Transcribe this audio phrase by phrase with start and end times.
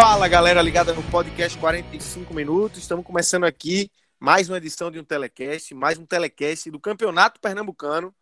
[0.00, 2.78] Fala galera ligada no podcast 45 minutos.
[2.78, 8.14] Estamos começando aqui mais uma edição de um telecast, mais um telecast do Campeonato Pernambucano.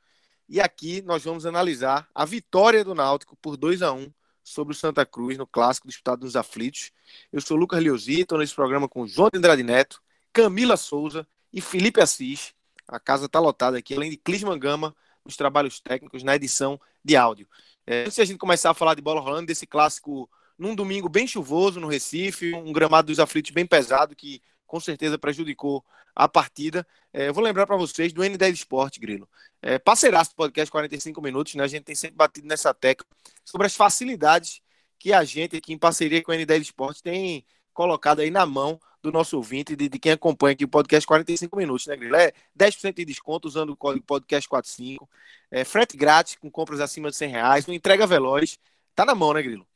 [0.48, 4.11] E aqui nós vamos analisar a vitória do Náutico por 2 a 1
[4.42, 6.92] sobre o Santa Cruz no clássico disputado nos aflitos.
[7.31, 10.00] Eu sou Lucas Liozzi, estou nesse programa com João de Andrade Neto,
[10.33, 12.55] Camila Souza e Felipe Assis.
[12.89, 17.17] A casa está lotada aqui, além de Clisman Gama nos trabalhos técnicos na edição de
[17.17, 17.47] áudio.
[17.87, 20.27] É, antes de a gente começar a falar de bola rolando, desse clássico
[20.59, 25.19] num domingo bem chuvoso no Recife, um gramado dos aflitos bem pesado que com certeza
[25.19, 26.87] prejudicou a partida.
[27.12, 29.29] É, eu vou lembrar para vocês do N10 Esporte, Grilo.
[29.61, 31.65] É, parceiraço do podcast 45 minutos, né?
[31.65, 33.07] A gente tem sempre batido nessa tecla
[33.45, 34.61] sobre as facilidades
[34.99, 38.81] que a gente aqui em parceria com o N10 Esporte tem colocado aí na mão
[39.03, 42.17] do nosso ouvinte, de, de quem acompanha aqui o podcast 45 minutos, né, Grilo?
[42.17, 45.07] É 10% de desconto usando o código podcast45,
[45.51, 48.59] é, frete grátis com compras acima de 100 reais, uma entrega veloz.
[48.95, 49.67] Tá na mão, né, Grilo?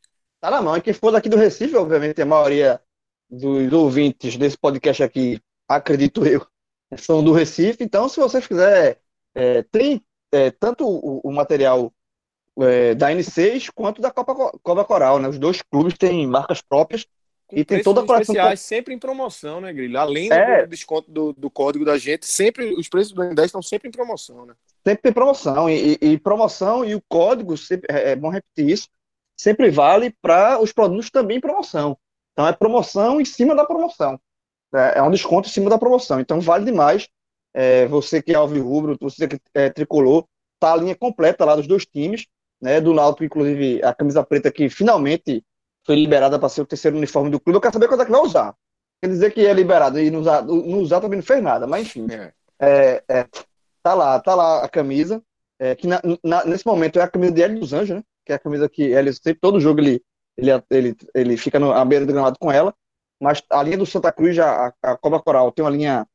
[0.40, 0.76] Tá na mão.
[0.76, 2.80] E quem for daqui do Recife, obviamente, a maioria
[3.28, 6.44] dos ouvintes desse podcast aqui, acredito eu,
[6.96, 7.84] são do Recife.
[7.84, 8.98] Então, se você quiser,
[9.34, 10.02] é, tem
[10.32, 11.92] é, tanto o, o material
[12.58, 15.28] é, da N6 quanto da Copa, Copa Coral, né?
[15.28, 17.06] Os dois clubes têm marcas próprias
[17.46, 18.34] Com e tem toda a coleção.
[18.34, 19.98] especiais sempre em promoção, né, Grilho?
[19.98, 20.62] Além é.
[20.62, 23.92] do desconto do, do, código da gente, sempre os preços do N10 estão sempre em
[23.92, 24.54] promoção, né?
[24.84, 25.68] Sempre tem promoção.
[25.68, 28.88] E, e, e promoção e o código, sempre, é, é bom repetir isso,
[29.40, 31.96] sempre vale para os produtos também em promoção.
[32.32, 34.20] Então é promoção em cima da promoção.
[34.74, 36.20] É, é um desconto em cima da promoção.
[36.20, 37.08] Então vale demais.
[37.52, 40.24] É, você que é alvirrubro, você que é tricolor,
[40.60, 42.26] tá a linha completa lá dos dois times,
[42.60, 42.80] né?
[42.80, 45.44] Do Náutico, inclusive, a camisa preta que finalmente
[45.84, 47.56] foi liberada para ser o terceiro uniforme do clube.
[47.56, 48.54] Eu quero saber quando é que vai usar.
[49.02, 51.86] Quer dizer que é liberado e não usar, não usar também não fez nada, mas
[51.86, 52.06] enfim.
[52.10, 52.32] É.
[52.62, 53.26] É, é,
[53.82, 55.22] tá lá, tá lá a camisa,
[55.58, 58.04] é, que na, na, nesse momento é a camisa de Hélio dos Anjos, né?
[58.30, 60.02] Que é a camisa que ele sempre, todo jogo ele,
[60.36, 62.72] ele, ele, ele fica no, à beira do gramado com ela,
[63.20, 66.06] mas a linha do Santa Cruz, a, a Cobra Coral, tem uma linha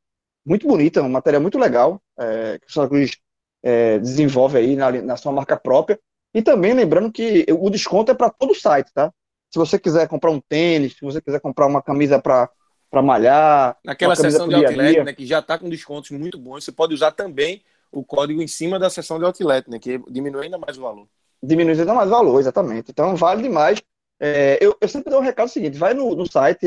[0.45, 3.17] muito bonita, uma matéria muito legal, é, que o Santa Cruz
[3.61, 5.99] é, desenvolve aí na, na sua marca própria,
[6.33, 9.11] e também lembrando que o desconto é para todo o site, tá?
[9.51, 12.49] Se você quiser comprar um tênis, se você quiser comprar uma camisa para
[12.89, 13.75] para malhar.
[13.83, 17.11] Naquela seção de outlet, né, que já está com descontos muito bons, você pode usar
[17.11, 17.61] também
[17.91, 21.07] o código em cima da seção de outlet, né, que diminui ainda mais o valor
[21.45, 22.91] diminuir ainda mais valor, exatamente.
[22.91, 23.81] Então, vale demais.
[24.19, 26.65] É, eu, eu, sempre dou um recado seguinte: vai no, no site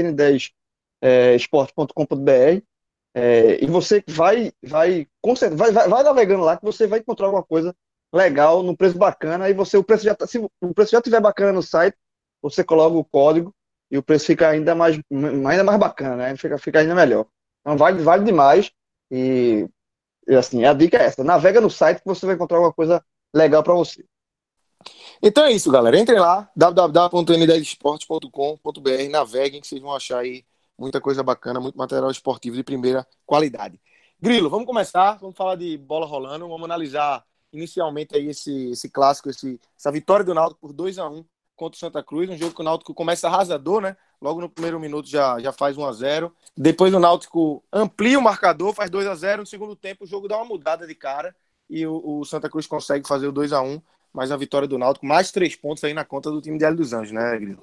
[1.02, 2.62] n10esporte.com.br
[3.14, 5.06] é, e você vai, vai,
[5.52, 7.74] vai, vai, navegando lá que você vai encontrar alguma coisa
[8.12, 11.20] legal, no preço bacana, e você, o preço já tá, se o preço já estiver
[11.20, 11.96] bacana no site,
[12.40, 13.54] você coloca o código
[13.90, 16.36] e o preço fica ainda mais, ainda mais bacana, né?
[16.36, 17.26] Fica, fica ainda melhor.
[17.60, 18.70] Então vale, vale demais.
[19.10, 19.68] E
[20.36, 23.62] assim, a dica é essa: navega no site que você vai encontrar alguma coisa legal
[23.62, 24.04] para você.
[25.22, 25.98] Então é isso, galera.
[25.98, 30.44] Entrem lá, www.n10esporte.com.br, naveguem que vocês vão achar aí
[30.78, 33.80] muita coisa bacana, muito material esportivo de primeira qualidade.
[34.20, 39.30] Grilo, vamos começar, vamos falar de bola rolando, vamos analisar inicialmente aí esse, esse clássico,
[39.30, 41.24] esse, essa vitória do Náutico por 2 a 1
[41.56, 43.96] contra o Santa Cruz, um jogo que o Náutico começa arrasador, né?
[44.20, 48.22] Logo no primeiro minuto já, já faz 1 a 0 Depois o Náutico amplia o
[48.22, 51.34] marcador, faz 2 a 0 No segundo tempo o jogo dá uma mudada de cara
[51.68, 53.81] e o, o Santa Cruz consegue fazer o 2 a 1
[54.19, 56.79] mais a vitória do Náutico, mais três pontos aí na conta do time de Hélio
[56.79, 57.62] dos Anjos, né, Grilo?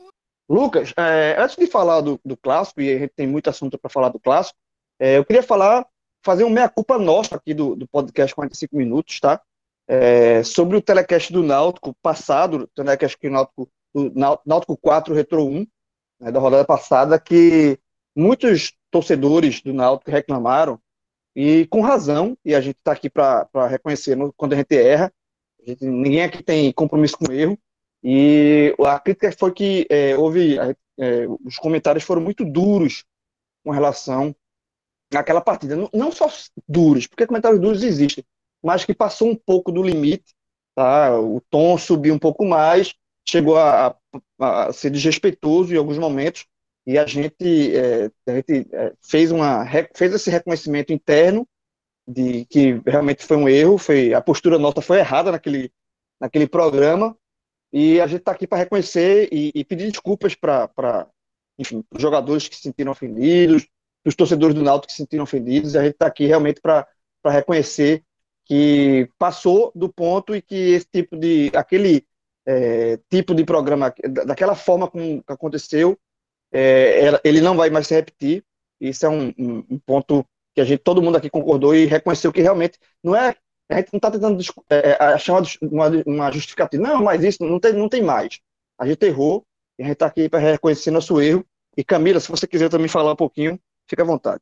[0.49, 3.89] Lucas, é, antes de falar do, do, clássico, e a gente tem muito assunto para
[3.89, 4.57] falar do clássico,
[4.97, 5.85] é, eu queria falar,
[6.23, 9.41] fazer um meia-culpa nossa aqui do, do podcast 45 Minutos, tá?
[9.85, 14.13] É, sobre o telecast do Náutico passado, o telecast que o Náutico, do
[14.45, 15.67] Náutico 4 Retro 1,
[16.21, 17.77] né, da rodada passada, que
[18.15, 20.79] muitos torcedores do Náutico reclamaram,
[21.35, 25.11] e com razão, e a gente está aqui para reconhecer quando a gente erra,
[25.65, 27.57] Gente, ninguém aqui tem compromisso com erro.
[28.03, 30.57] E a crítica foi que é, houve.
[30.97, 33.03] É, os comentários foram muito duros
[33.63, 34.35] com relação
[35.13, 35.75] àquela partida.
[35.75, 36.29] Não, não só
[36.67, 38.23] duros, porque comentários duros existem,
[38.63, 40.35] mas que passou um pouco do limite
[40.75, 41.17] tá?
[41.19, 42.93] O tom subiu um pouco mais,
[43.27, 43.95] chegou a,
[44.39, 46.45] a ser desrespeitoso em alguns momentos,
[46.85, 49.65] e a gente, é, a gente é, fez, uma,
[49.95, 51.47] fez esse reconhecimento interno
[52.07, 55.71] de que realmente foi um erro, foi a postura nossa foi errada naquele,
[56.19, 57.17] naquele programa,
[57.73, 61.09] e a gente está aqui para reconhecer e, e, pedir desculpas para,
[61.57, 63.67] os jogadores que se sentiram ofendidos,
[64.05, 66.87] os torcedores do Náutico que se sentiram ofendidos, a gente está aqui realmente para
[67.25, 68.03] reconhecer
[68.45, 72.05] que passou do ponto e que esse tipo de, aquele
[72.45, 73.93] é, tipo de programa,
[74.25, 75.97] daquela forma como aconteceu,
[76.51, 78.45] é, ele não vai mais se repetir.
[78.79, 80.25] Isso é um, um, um, ponto
[80.55, 83.35] que a gente, todo mundo aqui concordou e reconheceu que realmente não é,
[83.69, 86.81] a gente não está tentando é, é, achar uma, uma, justificativa.
[86.81, 88.39] Não, mas isso não tem, não tem mais.
[88.79, 89.45] A gente errou
[89.77, 91.45] e a gente está aqui para reconhecer nosso erro.
[91.75, 94.41] E Camila, se você quiser também falar um pouquinho, fica à vontade.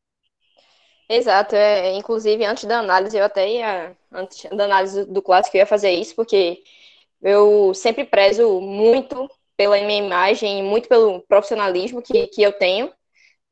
[1.10, 5.60] Exato, é, inclusive antes da análise, eu até ia, antes da análise do clássico, eu
[5.60, 6.63] ia fazer isso, porque
[7.21, 12.92] eu sempre prezo muito pela minha imagem, muito pelo profissionalismo que, que eu tenho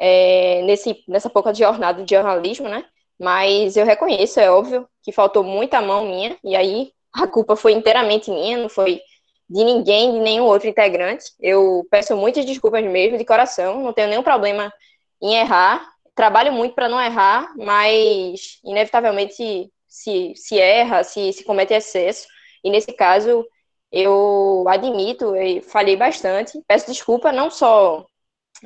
[0.04, 2.84] é, nesse, nessa pouca jornada de jornalismo, né?
[3.20, 7.74] Mas eu reconheço, é óbvio, que faltou muita mão minha, e aí a culpa foi
[7.74, 9.00] inteiramente minha, não foi
[9.48, 11.26] de ninguém, de nenhum outro integrante.
[11.40, 14.74] Eu peço muitas desculpas mesmo, de coração, não tenho nenhum problema
[15.22, 21.76] em errar, trabalho muito para não errar, mas inevitavelmente se, se erra, se, se comete
[21.76, 22.28] excesso,
[22.64, 23.46] e nesse caso
[23.92, 28.04] eu admito, eu falhei bastante, peço desculpa não só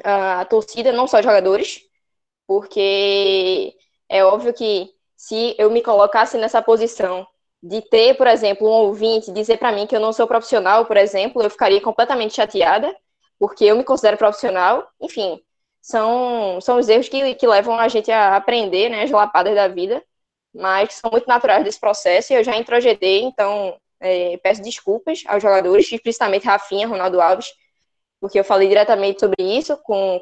[0.04, 1.82] a torcida, não só jogadores,
[2.48, 3.76] porque
[4.10, 7.26] é óbvio que se eu me colocasse nessa posição
[7.62, 10.98] de ter, por exemplo, um ouvinte dizer para mim que eu não sou profissional, por
[10.98, 12.96] exemplo, eu ficaria completamente chateada,
[13.40, 14.88] porque eu me considero profissional.
[15.02, 15.42] Enfim,
[15.82, 19.68] são, são os erros que, que levam a gente a aprender, né, as lapadas da
[19.68, 20.04] vida,
[20.54, 25.24] mas que são muito naturais desse processo e eu já introjetei, então é, peço desculpas
[25.28, 27.54] aos jogadores, explicitamente Rafinha, Ronaldo Alves,
[28.20, 30.20] porque eu falei diretamente sobre isso, com,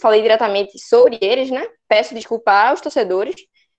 [0.00, 1.66] falei diretamente sobre eles, né?
[1.88, 3.36] Peço desculpa aos torcedores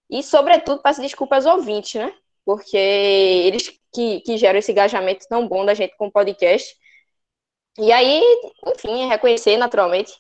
[0.10, 2.14] e, sobretudo, peço desculpa aos ouvintes, né?
[2.46, 6.76] Porque eles que, que geram esse engajamento tão bom da gente com o podcast.
[7.78, 8.22] E aí,
[8.68, 10.14] enfim, reconhecer naturalmente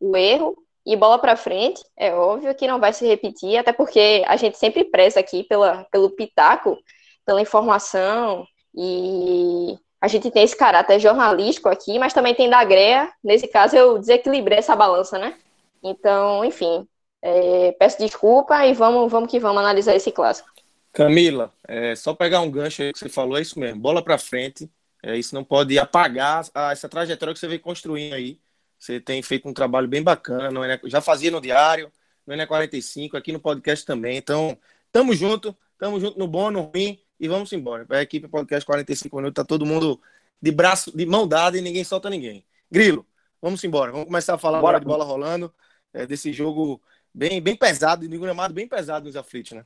[0.00, 1.82] o erro e bola para frente.
[1.96, 5.84] É óbvio que não vai se repetir, até porque a gente sempre preza aqui pela,
[5.90, 6.76] pelo pitaco,
[7.24, 13.12] pela informação e a gente tem esse caráter jornalístico aqui, mas também tem da greia.
[13.22, 15.36] Nesse caso, eu desequilibrei essa balança, né?
[15.82, 16.86] Então, enfim,
[17.20, 20.48] é, peço desculpa e vamos, vamos que vamos analisar esse clássico.
[20.92, 24.18] Camila, é, só pegar um gancho aí que você falou, é isso mesmo, bola para
[24.18, 24.70] frente.
[25.02, 28.40] É, isso não pode apagar a, essa trajetória que você vem construindo aí.
[28.78, 31.90] Você tem feito um trabalho bem bacana, é, já fazia no diário,
[32.26, 34.16] no ENE 45, aqui no podcast também.
[34.16, 34.56] Então,
[34.92, 37.86] tamo junto, tamo junto no bom, no ruim e vamos embora.
[37.90, 40.00] A equipe podcast 45 minutos, tá todo mundo
[40.40, 42.44] de braço, de mão dada e ninguém solta ninguém.
[42.70, 43.06] Grilo,
[43.40, 43.92] vamos embora.
[43.92, 45.52] Vamos começar a falar agora de bola rolando,
[45.92, 46.80] é, desse jogo
[47.12, 49.64] bem, bem pesado, de um gramado bem pesado nos aflitos, né?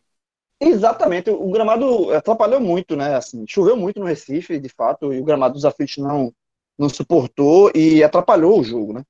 [0.60, 3.16] Exatamente, o gramado atrapalhou muito, né?
[3.16, 6.32] Assim, choveu muito no Recife, de fato, e o gramado dos aflitos não,
[6.78, 9.04] não suportou e atrapalhou o jogo, né?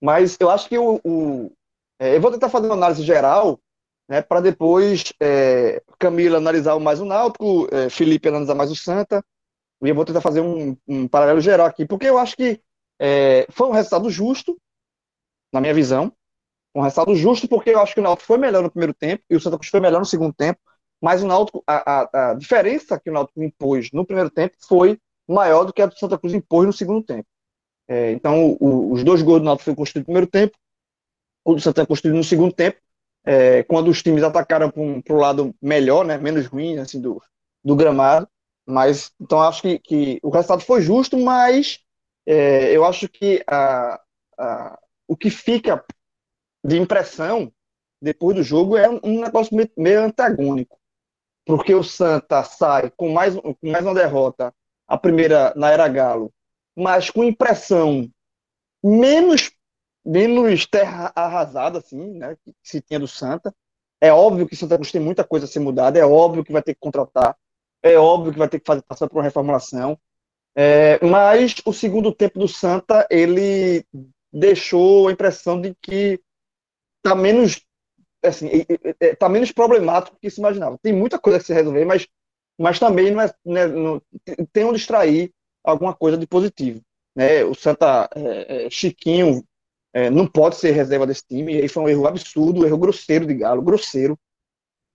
[0.00, 1.52] Mas eu acho que o, o
[1.98, 3.60] é, eu vou tentar fazer uma análise geral
[4.08, 9.24] né, para depois é, Camila analisar mais o Náutico, é, Felipe analisar mais o Santa,
[9.82, 12.60] e eu vou tentar fazer um, um paralelo geral aqui, porque eu acho que
[12.98, 14.56] é, foi um resultado justo,
[15.52, 16.12] na minha visão,
[16.74, 19.36] um resultado justo porque eu acho que o Náutico foi melhor no primeiro tempo e
[19.36, 20.58] o Santa Cruz foi melhor no segundo tempo,
[21.00, 24.98] mas o Náutico, a, a, a diferença que o Náutico impôs no primeiro tempo foi
[25.28, 27.28] maior do que a do Santa Cruz impôs no segundo tempo.
[27.86, 30.56] É, então, o, os dois gols do Náutico foram construídos no primeiro tempo,
[31.44, 32.78] o do Santa construído no segundo tempo,
[33.24, 37.22] é, quando os times atacaram para o lado melhor, né, menos ruim assim, do,
[37.64, 38.28] do gramado.
[38.66, 41.80] Mas então acho que, que o resultado foi justo, mas
[42.26, 44.00] é, eu acho que a,
[44.38, 45.84] a, o que fica
[46.64, 47.52] de impressão
[48.00, 50.78] depois do jogo é um, negócio meio, meio, antagônico.
[51.44, 54.54] Porque o Santa sai com mais, com mais uma derrota,
[54.86, 56.32] a primeira na Era Galo,
[56.76, 58.10] mas com impressão
[58.82, 59.50] menos
[60.04, 63.54] menos terra arrasada, assim, né, que se tinha do Santa.
[64.00, 66.62] É óbvio que Santa Cruz tem muita coisa a ser mudada, é óbvio que vai
[66.62, 67.36] ter que contratar,
[67.82, 69.98] é óbvio que vai ter que fazer, passar por uma reformulação.
[70.54, 73.84] É, mas o segundo tempo do Santa, ele
[74.32, 76.20] deixou a impressão de que
[76.98, 77.60] está menos,
[78.22, 78.48] assim,
[79.18, 80.78] tá menos problemático do que se imaginava.
[80.82, 82.06] Tem muita coisa a se resolver, mas,
[82.58, 84.02] mas também não é, né, não,
[84.52, 85.32] tem onde extrair
[85.62, 86.80] alguma coisa de positivo.
[87.14, 87.44] Né?
[87.44, 89.44] O Santa é, é, Chiquinho
[89.94, 91.54] é, não pode ser reserva desse time.
[91.54, 94.18] E aí foi um erro absurdo, um erro grosseiro de Galo, grosseiro.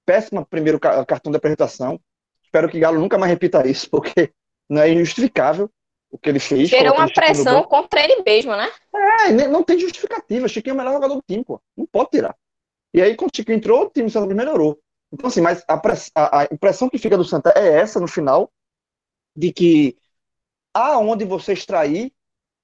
[0.05, 1.99] Péssima primeiro cartão de apresentação.
[2.43, 4.33] Espero que Galo nunca mais repita isso, porque
[4.69, 5.71] não é injustificável
[6.11, 6.67] o que ele fez.
[6.67, 8.69] Gerou uma pressão contra ele mesmo, né?
[9.29, 10.47] É, não tem justificativa.
[10.47, 11.61] Chiquinho é o melhor jogador do time, pô.
[11.77, 12.35] Não pode tirar.
[12.93, 14.79] E aí, quando o Chiquinho entrou, o time Santa Cruz melhorou.
[15.13, 15.75] Então, assim, mas a,
[16.15, 18.51] a, a, impressão que fica do Santa é essa no final,
[19.35, 19.95] de que
[20.73, 22.11] há onde você extrair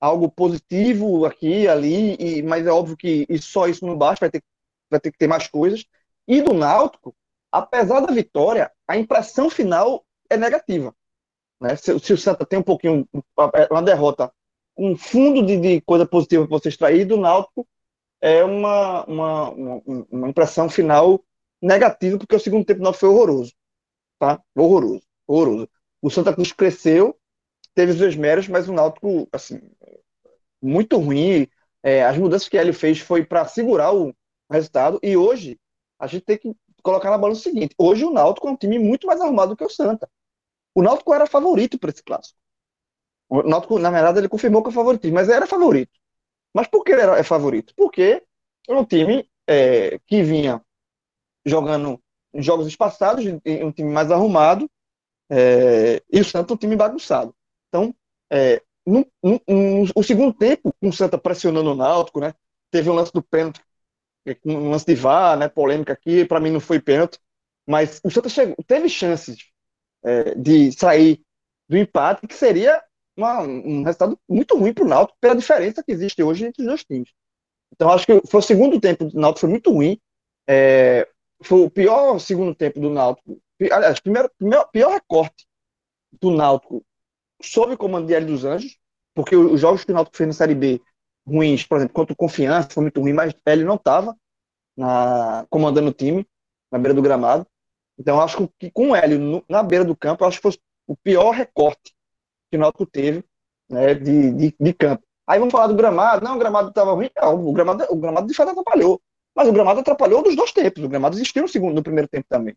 [0.06, 4.30] algo positivo aqui ali, e, mas é óbvio que isso, só isso não basta, vai
[4.30, 4.44] ter,
[4.90, 5.84] vai ter que ter mais coisas.
[6.28, 7.16] E do Náutico,
[7.52, 10.96] apesar da vitória, a impressão final é negativa.
[11.60, 11.76] Né?
[11.76, 13.08] Se, se o Santa tem um pouquinho,
[13.72, 14.32] uma derrota,
[14.78, 17.68] um fundo de, de coisa positiva para você extrair, do Náutico
[18.22, 19.82] é uma, uma, uma,
[20.12, 21.24] uma, impressão final
[21.62, 23.54] negativa, porque o segundo tempo Náutico foi horroroso.
[24.20, 24.40] Tá?
[24.56, 25.70] Horroroso, horroroso.
[26.02, 27.18] O Santa Cruz cresceu,
[27.76, 29.60] teve os seus méritos, mas o Náutico, assim,
[30.62, 31.48] muito ruim.
[31.84, 34.14] É, as mudanças que ele fez foi para segurar o
[34.50, 35.60] resultado, e hoje
[36.00, 38.80] a gente tem que colocar na balança o seguinte: hoje o Náutico é um time
[38.80, 40.10] muito mais arrumado do que o Santa.
[40.74, 42.38] O Náutico era favorito para esse clássico.
[43.30, 45.92] O Náutico, na verdade, ele confirmou que é favorito, mas era favorito.
[46.54, 47.74] Mas por que ele era, é favorito?
[47.76, 48.24] Porque
[48.68, 50.62] é um time é, que vinha
[51.46, 52.02] jogando
[52.34, 54.70] jogos espaçados, um time mais arrumado,
[55.30, 57.36] é, e o Santa um time bagunçado.
[57.76, 57.94] Então,
[58.32, 62.34] é, no, no, no, o segundo tempo, com o Santa pressionando o Náutico, né?
[62.72, 63.62] Teve um lance do pênalti,
[64.46, 65.50] um lance de VAR, né?
[65.50, 67.20] Polêmica aqui, para mim não foi pênalti,
[67.68, 69.38] mas o Santa chegou, teve chances
[70.04, 71.22] é, de sair
[71.68, 72.82] do empate, que seria
[73.18, 76.68] uma, um resultado muito ruim para o Náutico, pela diferença que existe hoje entre os
[76.68, 77.12] dois times.
[77.74, 80.00] Então, acho que foi o segundo tempo do Náutico foi muito ruim.
[80.48, 81.10] É,
[81.42, 83.38] foi o pior segundo tempo do Náutico.
[83.60, 84.32] Aliás, primeiro,
[84.72, 85.46] pior recorte
[86.22, 86.86] do Náutico
[87.52, 88.78] sob o comando de Hélio dos Anjos,
[89.14, 90.82] porque os jogos que o Náutico fez na Série B
[91.26, 94.16] ruins, por exemplo, contra o Confiança, foi muito ruim, mas Hélio não estava
[95.50, 96.28] comandando o time
[96.72, 97.48] na beira do gramado.
[97.98, 100.96] Então, acho que com o Hélio no, na beira do campo, acho que foi o
[100.98, 101.96] pior recorte
[102.52, 103.24] que o Náutico teve
[103.70, 105.04] né, de, de, de, campo.
[105.26, 106.24] Aí vamos falar do gramado.
[106.24, 107.10] Não, o gramado estava ruim.
[107.16, 109.02] Não, o gramado, o gramado de fato atrapalhou.
[109.34, 110.84] Mas o gramado atrapalhou dos dois tempos.
[110.84, 112.56] O gramado existiu no, segundo, no primeiro tempo também.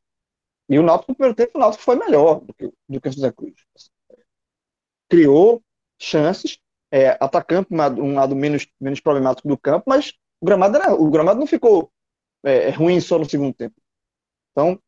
[0.69, 3.13] E o Náutico no primeiro tempo, o Náutico foi melhor do que, do que o
[3.13, 3.55] Santa Cruz.
[5.09, 5.63] Criou
[6.01, 6.59] chances,
[6.91, 11.41] é, atacando um lado, menos, menos problemático do campo, mas o gramado, era, o gramado
[11.41, 11.93] não ficou
[12.45, 13.75] é, ruim só no segundo tempo.
[14.53, 14.81] Então,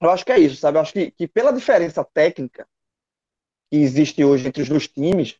[0.00, 0.78] eu acho que é isso, sabe?
[0.78, 2.66] Eu acho que, que pela diferença técnica
[3.70, 5.38] que existe hoje entre os dois times,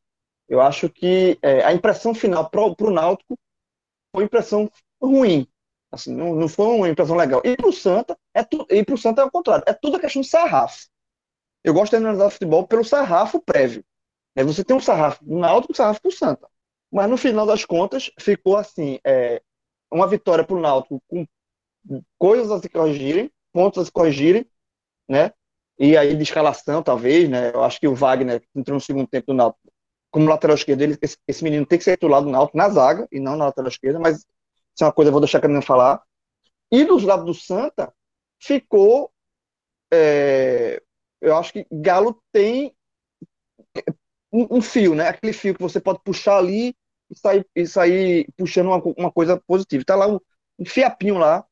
[0.49, 3.39] eu acho que é, a impressão final para o Náutico
[4.15, 4.71] foi impressão
[5.01, 5.47] ruim.
[5.91, 7.41] Assim, não, não foi uma impressão legal.
[7.45, 9.65] E para o Santa, é tu, e pro Santa é o contrário.
[9.67, 10.89] É tudo a questão de sarrafo.
[11.63, 13.85] Eu gosto de analisar o futebol pelo sarrafo prévio.
[14.37, 16.49] É, você tem um sarrafo do Náutico e um sarrafo para o Santa.
[16.93, 19.43] Mas no final das contas, ficou assim: é,
[19.91, 21.27] uma vitória para o Náutico com
[22.19, 24.47] coisas a se corrigirem, pontos a se corrigirem,
[25.09, 25.33] né?
[25.79, 27.51] E aí de escalação, talvez, né?
[27.53, 29.67] Eu acho que o Wagner entrou no segundo tempo do Náutico
[30.11, 33.07] como lateral esquerdo, ele, esse, esse, menino tem que ser titular do Náutico na zaga
[33.13, 35.41] e não na lateral esquerda, mas isso é uma coisa que eu vou deixar a
[35.43, 36.03] Camila falar.
[36.71, 37.93] E dos lados do Santa,
[38.41, 39.13] ficou.
[39.93, 40.83] É,
[41.21, 42.76] eu acho que Galo tem
[44.37, 45.09] um, um, fio, né?
[45.09, 46.77] Aquele fio que você pode puxar ali
[47.11, 49.85] e sair, e sair puxando uma, uma coisa positiva.
[49.85, 50.19] Tá lá um,
[50.59, 51.45] um fiapinho lá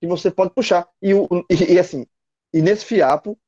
[0.00, 0.88] que você pode puxar.
[1.00, 2.06] E, e, e, assim,
[2.52, 3.38] e nesse fiapo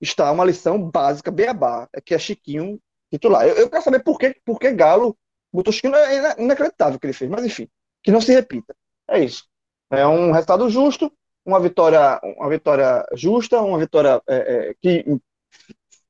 [0.00, 2.80] está uma lição básica, beabá, que é Chiquinho
[3.10, 3.46] titular.
[3.46, 5.16] Eu, eu quero saber por que, por Galo
[5.52, 7.68] botou Chiquinho, é inacreditável o que ele fez, mas enfim,
[8.02, 8.74] que não se repita.
[9.08, 9.44] É isso.
[9.90, 11.12] É um resultado justo,
[11.44, 14.36] uma vitória, uma vitória justa, uma vitória é,
[14.70, 15.04] é, que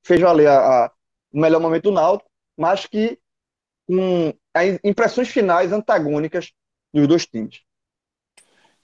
[0.05, 0.93] fez valer a, a,
[1.33, 3.19] o melhor momento do Náutico, mas que
[3.87, 4.33] com
[4.85, 6.53] impressões finais antagônicas
[6.93, 7.62] dos dois times.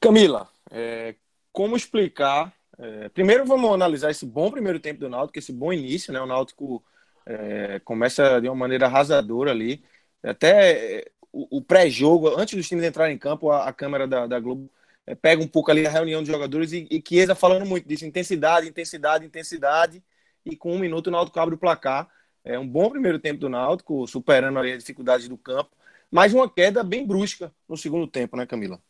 [0.00, 1.14] Camila, é,
[1.52, 2.54] como explicar?
[2.78, 6.20] É, primeiro vamos analisar esse bom primeiro tempo do Náutico, esse bom início, né?
[6.20, 6.84] O Náutico
[7.26, 9.84] é, começa de uma maneira arrasadora ali.
[10.22, 14.26] Até é, o, o pré-jogo, antes dos times entrarem em campo, a, a câmera da,
[14.26, 14.70] da Globo
[15.06, 18.06] é, pega um pouco ali a reunião dos jogadores e, e Chiesa falando muito disso,
[18.06, 20.02] intensidade, intensidade, intensidade,
[20.44, 22.08] e com um minuto o Náutico abre o placar.
[22.48, 25.70] É um bom primeiro tempo do Náutico, superando ali as dificuldades do campo,
[26.10, 28.80] mas uma queda bem brusca no segundo tempo, né, Camila?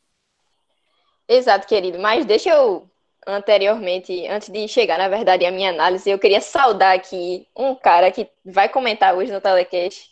[1.29, 1.99] Exato, querido.
[1.99, 2.88] Mas deixa eu,
[3.27, 8.12] anteriormente, antes de chegar, na verdade, a minha análise, eu queria saudar aqui um cara
[8.12, 10.09] que vai comentar hoje no Telecast,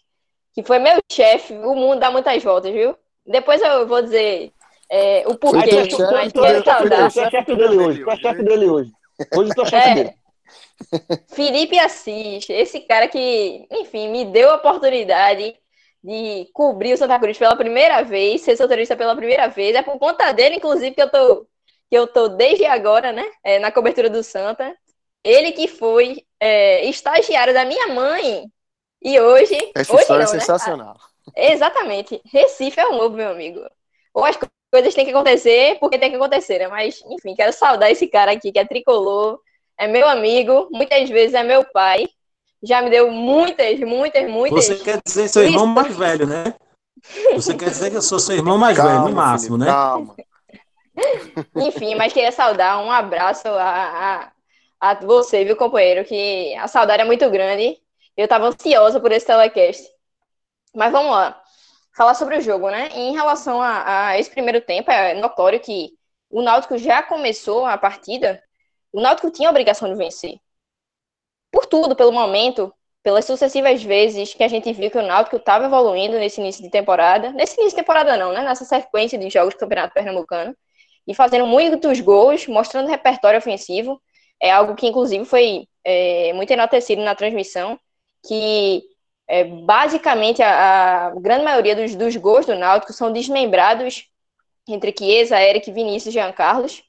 [0.52, 1.54] que foi meu chefe.
[1.54, 2.96] O mundo dá muitas voltas, viu?
[3.24, 4.52] Depois eu vou dizer
[4.90, 5.70] é, o porquê.
[6.12, 7.12] Mas quero saudar.
[7.12, 8.02] Tu é chefe dele hoje.
[8.02, 8.92] Tu é chefe dele hoje.
[9.36, 10.25] Hoje tu é chefe dele.
[11.28, 15.56] Felipe Assis, esse cara que, enfim, me deu a oportunidade
[16.02, 19.74] de cobrir o Santa Cruz pela primeira vez, ser setorista pela primeira vez.
[19.76, 21.42] É por conta dele, inclusive, que eu tô,
[21.90, 24.76] que eu tô desde agora, né, é, na cobertura do Santa.
[25.24, 28.46] Ele que foi é, estagiário da minha mãe
[29.02, 29.54] E hoje.
[29.74, 30.40] Essa hoje história não, é né?
[30.40, 30.96] sensacional.
[31.36, 32.20] Exatamente.
[32.32, 33.60] Recife é um novo, meu amigo.
[34.14, 34.38] Ou as
[34.72, 36.68] coisas têm que acontecer porque tem que acontecer, né?
[36.68, 39.40] Mas, enfim, quero saudar esse cara aqui que é tricolor,
[39.78, 42.08] é meu amigo, muitas vezes é meu pai.
[42.62, 44.66] Já me deu muitas, muitas, muitas.
[44.66, 46.54] Você quer dizer seu irmão mais velho, né?
[47.34, 49.76] Você quer dizer que eu sou seu irmão mais Calma, velho, no máximo, Felipe, né?
[49.76, 50.16] Calma.
[51.68, 54.30] Enfim, mas queria saudar, um abraço a,
[54.80, 56.04] a, a você, viu, companheiro?
[56.04, 57.78] Que a saudade é muito grande.
[58.16, 59.86] Eu tava ansiosa por esse telecast.
[60.74, 61.40] Mas vamos lá.
[61.94, 62.88] Falar sobre o jogo, né?
[62.94, 65.90] Em relação a, a esse primeiro tempo, é notório que
[66.30, 68.42] o Náutico já começou a partida.
[68.96, 70.38] O Náutico tinha a obrigação de vencer.
[71.52, 72.72] Por tudo, pelo momento,
[73.02, 76.70] pelas sucessivas vezes que a gente viu que o Náutico estava evoluindo nesse início de
[76.70, 77.30] temporada.
[77.32, 78.42] Nesse início de temporada, não, né?
[78.42, 80.56] Nessa sequência de jogos do Campeonato Pernambucano
[81.06, 84.00] e fazendo muitos gols, mostrando repertório ofensivo.
[84.40, 87.78] É algo que, inclusive, foi é, muito enaltecido na transmissão,
[88.26, 88.82] que
[89.28, 94.06] é, basicamente a, a, grande maioria dos, dos, gols do Náutico são desmembrados
[94.66, 96.82] entre Chiesa, Eric, Vinícius e Jean Carlos.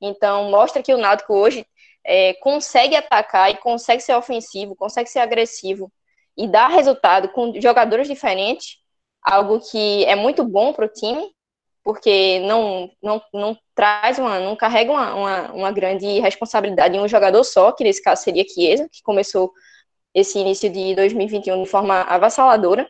[0.00, 1.66] Então, mostra que o Náutico hoje
[2.04, 5.92] é, consegue atacar e consegue ser ofensivo, consegue ser agressivo
[6.36, 8.78] e dar resultado com jogadores diferentes,
[9.22, 11.30] algo que é muito bom para o time
[11.82, 17.08] porque não, não, não traz uma, não carrega uma, uma, uma, grande responsabilidade em um
[17.08, 19.52] jogador só, que nesse caso seria Chiesa, que começou
[20.14, 22.88] esse início de 2021 de forma avassaladora,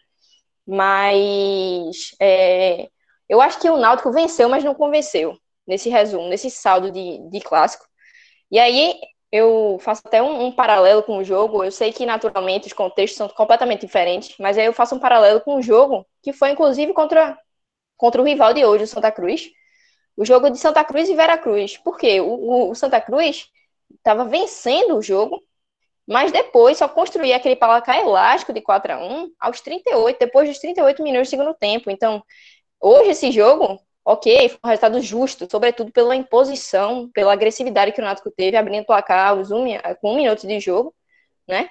[0.67, 2.89] mas é,
[3.29, 5.39] eu acho que o Náutico venceu, mas não convenceu,
[5.71, 7.87] nesse resumo, nesse saldo de, de clássico.
[8.51, 8.95] E aí
[9.33, 13.17] eu faço até um, um, paralelo com o jogo, eu sei que naturalmente os contextos
[13.17, 16.93] são completamente diferentes, mas aí eu faço um paralelo com o jogo, que foi inclusive
[16.93, 17.39] contra
[17.97, 19.51] contra o rival de hoje, o Santa Cruz.
[20.17, 21.77] O jogo de Santa Cruz e Veracruz.
[21.79, 22.21] Por quê?
[22.21, 23.49] O, o Santa Cruz
[23.95, 25.43] estava vencendo o jogo,
[26.07, 30.59] mas depois só construía aquele placar elástico de 4 a 1 aos 38, depois dos
[30.59, 31.91] 38 minutos do segundo tempo.
[31.91, 32.23] Então,
[32.81, 38.05] hoje esse jogo, ok, foi um resultado justo, sobretudo pela imposição, pela agressividade que o
[38.05, 39.65] Náutico teve, abrindo o placar aos um,
[40.01, 40.95] com um minuto de jogo,
[41.49, 41.69] né?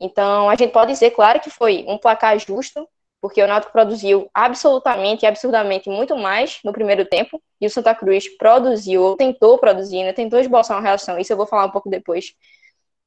[0.00, 2.88] Então, a gente pode dizer, claro, que foi um placar justo,
[3.20, 7.94] porque o Náutico produziu absolutamente e absurdamente muito mais no primeiro tempo, e o Santa
[7.94, 11.70] Cruz produziu, ou tentou produzir, né, tentou esboçar uma reação, isso eu vou falar um
[11.70, 12.34] pouco depois,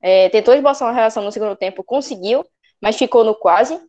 [0.01, 2.45] é, tentou esboçar uma reação no segundo tempo, conseguiu,
[2.81, 3.79] mas ficou no quase,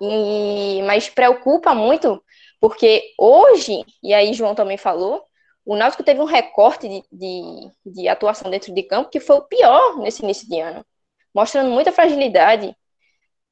[0.00, 2.22] e, mas preocupa muito,
[2.68, 5.24] porque hoje, e aí João também falou,
[5.64, 9.42] o Náutico teve um recorte de, de, de atuação dentro de campo que foi o
[9.42, 10.84] pior nesse início de ano,
[11.32, 12.76] mostrando muita fragilidade,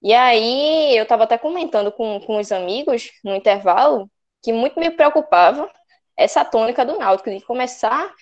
[0.03, 4.11] e aí eu estava até comentando com, com os amigos no intervalo
[4.42, 5.70] que muito me preocupava
[6.16, 8.12] essa tônica do Náutico, de começar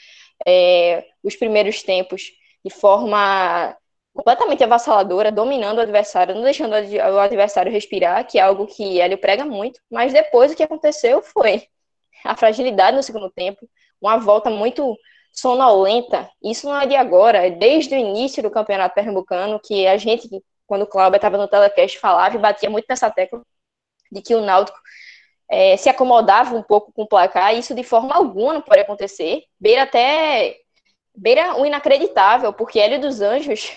[0.47, 3.75] é, os primeiros tempos de forma
[4.15, 9.19] completamente avassaladora, dominando o adversário, não deixando o adversário respirar, que é algo que Hélio
[9.19, 11.67] prega muito, mas depois o que aconteceu foi
[12.25, 13.69] a fragilidade no segundo tempo,
[14.01, 14.97] uma volta muito
[15.33, 19.97] sonolenta, isso não é de agora, é desde o início do Campeonato Pernambucano, que a
[19.97, 20.29] gente
[20.73, 23.43] quando o Cláudio estava no telecast, falava e batia muito nessa tecla
[24.11, 24.79] de que o Náutico
[25.51, 29.43] é, se acomodava um pouco com o placar, isso de forma alguma não pode acontecer.
[29.61, 30.57] Beira até
[31.15, 33.71] beira o inacreditável, porque Hélio dos Anjos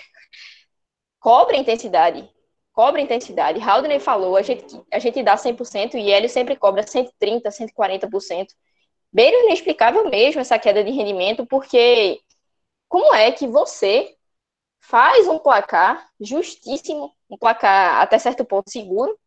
[1.26, 2.30] cobra intensidade.
[2.72, 3.60] Cobra intensidade.
[3.60, 8.46] Haldner falou, a gente, a gente dá 100% e Hélio sempre cobra 130%, 140%.
[9.12, 12.20] Beira inexplicável mesmo essa queda de rendimento, porque
[12.88, 14.14] como é que você
[14.78, 19.18] faz um placar justíssimo, um placar até certo ponto seguro,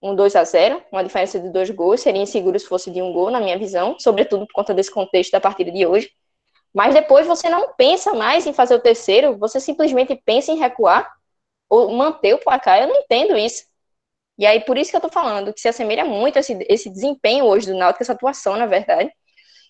[0.00, 3.12] um 2 a 0 uma diferença de dois gols, seria inseguro se fosse de um
[3.12, 6.12] gol, na minha visão, sobretudo por conta desse contexto da partida de hoje.
[6.72, 11.12] Mas depois você não pensa mais em fazer o terceiro, você simplesmente pensa em recuar
[11.70, 12.80] manter o placar.
[12.80, 13.64] Eu não entendo isso.
[14.38, 17.44] E aí, por isso que eu tô falando, que se assemelha muito esse, esse desempenho
[17.44, 19.10] hoje do Náutico, essa atuação, na verdade.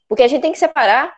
[0.09, 1.15] Porque a gente tem que separar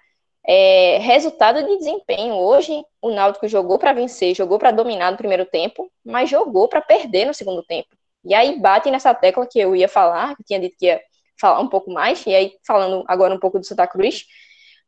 [0.47, 2.35] é, resultado de desempenho.
[2.35, 6.81] Hoje, o Náutico jogou para vencer, jogou para dominar no primeiro tempo, mas jogou para
[6.81, 7.89] perder no segundo tempo.
[8.25, 11.01] E aí bate nessa tecla que eu ia falar, que tinha dito que ia
[11.41, 14.25] falar um pouco mais, e aí falando agora um pouco do Santa Cruz,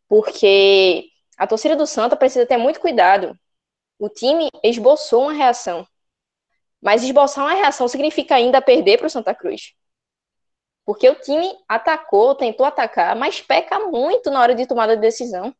[0.08, 3.38] porque a torcida do Santa precisa ter muito cuidado.
[3.98, 5.86] O time esboçou uma reação,
[6.80, 9.74] mas esboçar uma reação significa ainda perder para o Santa Cruz.
[10.84, 15.54] Porque o time atacou, tentou atacar, mas peca muito na hora de tomada de decisão.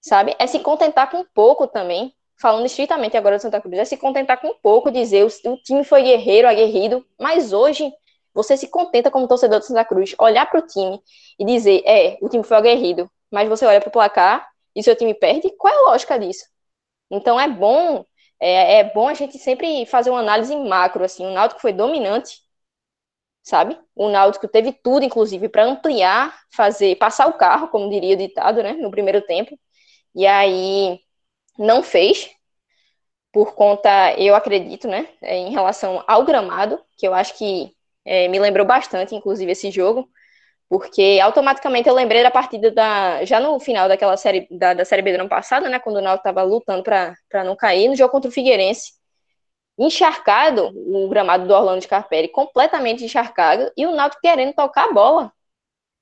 [0.00, 0.36] Sabe?
[0.38, 2.14] É se contentar com pouco também.
[2.40, 5.82] Falando estritamente agora do Santa Cruz, é se contentar com pouco, dizer o, o time
[5.82, 7.92] foi guerreiro, aguerrido, mas hoje
[8.32, 11.02] você se contenta como torcedor do Santa Cruz, olhar para o time
[11.36, 14.94] e dizer, é, o time foi aguerrido, mas você olha para o placar e seu
[14.94, 16.44] time perde, qual é a lógica disso?
[17.10, 18.04] Então é bom
[18.40, 22.40] é, é bom a gente sempre fazer uma análise macro, assim, o Náutico foi dominante,
[23.42, 23.78] sabe?
[23.94, 28.62] O Náutico teve tudo, inclusive, para ampliar, fazer, passar o carro, como diria o ditado,
[28.62, 29.58] né, no primeiro tempo,
[30.14, 31.00] e aí
[31.58, 32.30] não fez,
[33.32, 38.28] por conta, eu acredito, né, é, em relação ao gramado, que eu acho que é,
[38.28, 40.08] me lembrou bastante, inclusive, esse jogo,
[40.68, 43.24] porque automaticamente eu lembrei da partida da.
[43.24, 45.78] Já no final daquela série da, da série B do ano passado, né?
[45.78, 48.92] Quando o Náutico estava lutando para não cair, no jogo contra o Figueirense.
[49.78, 55.32] Encharcado, o gramado do Orlando Scarpelli, completamente encharcado, e o Náutico querendo tocar a bola.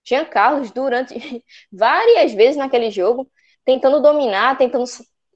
[0.04, 1.14] Jean Carlos, durante
[1.72, 3.30] várias vezes naquele jogo,
[3.64, 4.84] tentando dominar, tentando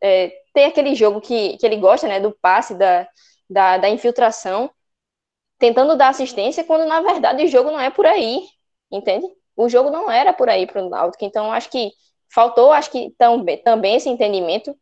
[0.02, 2.20] é, ter aquele jogo que, que ele gosta, né?
[2.20, 3.08] Do passe, da,
[3.48, 4.70] da, da infiltração,
[5.58, 8.42] tentando dar assistência, quando na verdade o jogo não é por aí
[8.90, 9.26] entende?
[9.56, 11.92] O jogo não era por aí para o Náutico, então acho que
[12.32, 14.76] faltou, acho que também, também esse entendimento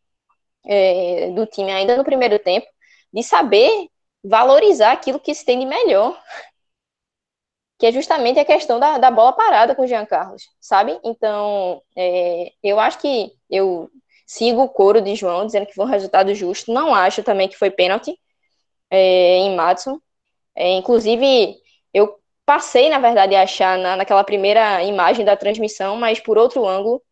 [0.66, 2.66] é, do time ainda no primeiro tempo,
[3.12, 3.88] de saber
[4.22, 6.20] valorizar aquilo que se tem de melhor,
[7.78, 10.98] que é justamente a questão da, da bola parada com o Jean Carlos, sabe?
[11.04, 13.88] Então, é, eu acho que eu
[14.26, 17.56] sigo o coro de João dizendo que foi um resultado justo, não acho também que
[17.56, 18.18] foi pênalti
[18.90, 20.00] é, em Madison,
[20.54, 21.56] é, inclusive
[21.94, 26.66] eu passei, na verdade, a achar na, naquela primeira imagem da transmissão, mas por outro
[26.66, 27.02] ângulo,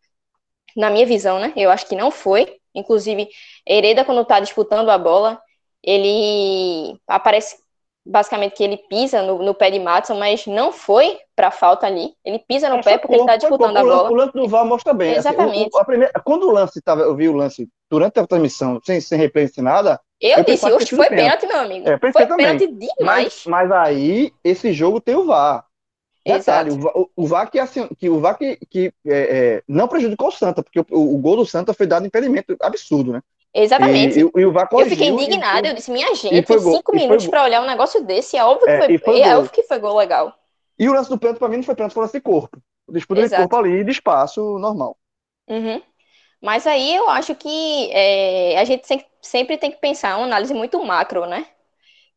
[0.76, 1.52] na minha visão, né?
[1.56, 2.58] Eu acho que não foi.
[2.74, 3.28] Inclusive,
[3.66, 5.40] Hereda, quando tá disputando a bola,
[5.82, 7.58] ele aparece
[8.06, 12.14] basicamente que ele pisa no, no pé de Matson, mas não foi para falta ali.
[12.24, 14.10] Ele pisa no pé porque ele está disputando a bola.
[14.10, 15.14] O lance do VAR mostra bem.
[15.14, 15.68] Exatamente.
[15.68, 19.00] Assim, o, primeira, quando o lance tava, eu vi o lance durante a transmissão, sem,
[19.00, 21.88] sem replay sem nada, eu, eu disse, hoje foi pênalti, meu amigo.
[21.88, 22.96] É, foi pênalti demais.
[23.00, 25.64] Mas, mas, aí, esse jogo tem o VAR.
[26.24, 30.28] Detalhe, o, o VAR que, assim, que, o VAR que, que é, é, não prejudicou
[30.28, 33.22] o Santa, porque o, o, gol do Santa foi dado impedimento absurdo, né?
[33.58, 34.18] Exatamente.
[34.18, 37.44] E, e, e o VAR eu fiquei indignada, eu disse, minha gente, cinco minutos para
[37.44, 39.96] olhar um negócio desse, é óbvio que é, foi, foi é óbvio que foi gol
[39.96, 40.34] legal.
[40.78, 42.58] E o lance do pênalti, para mim, não foi pênalti, foi lance de corpo.
[42.88, 44.96] Disputa de corpo ali, de espaço normal.
[45.48, 45.80] Uhum.
[46.40, 48.86] Mas aí eu acho que é, a gente
[49.22, 51.46] sempre tem que pensar uma análise muito macro, né?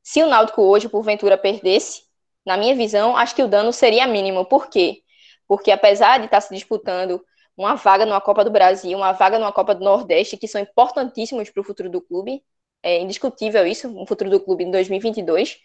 [0.04, 2.04] Se o Náutico hoje, porventura, perdesse,
[2.46, 4.46] na minha visão, acho que o dano seria mínimo.
[4.46, 5.04] Por quê?
[5.48, 7.24] Porque apesar de estar se disputando
[7.60, 11.50] uma vaga numa Copa do Brasil, uma vaga numa Copa do Nordeste, que são importantíssimos
[11.50, 12.42] para o futuro do clube,
[12.82, 15.60] é indiscutível isso, o futuro do clube em 2022,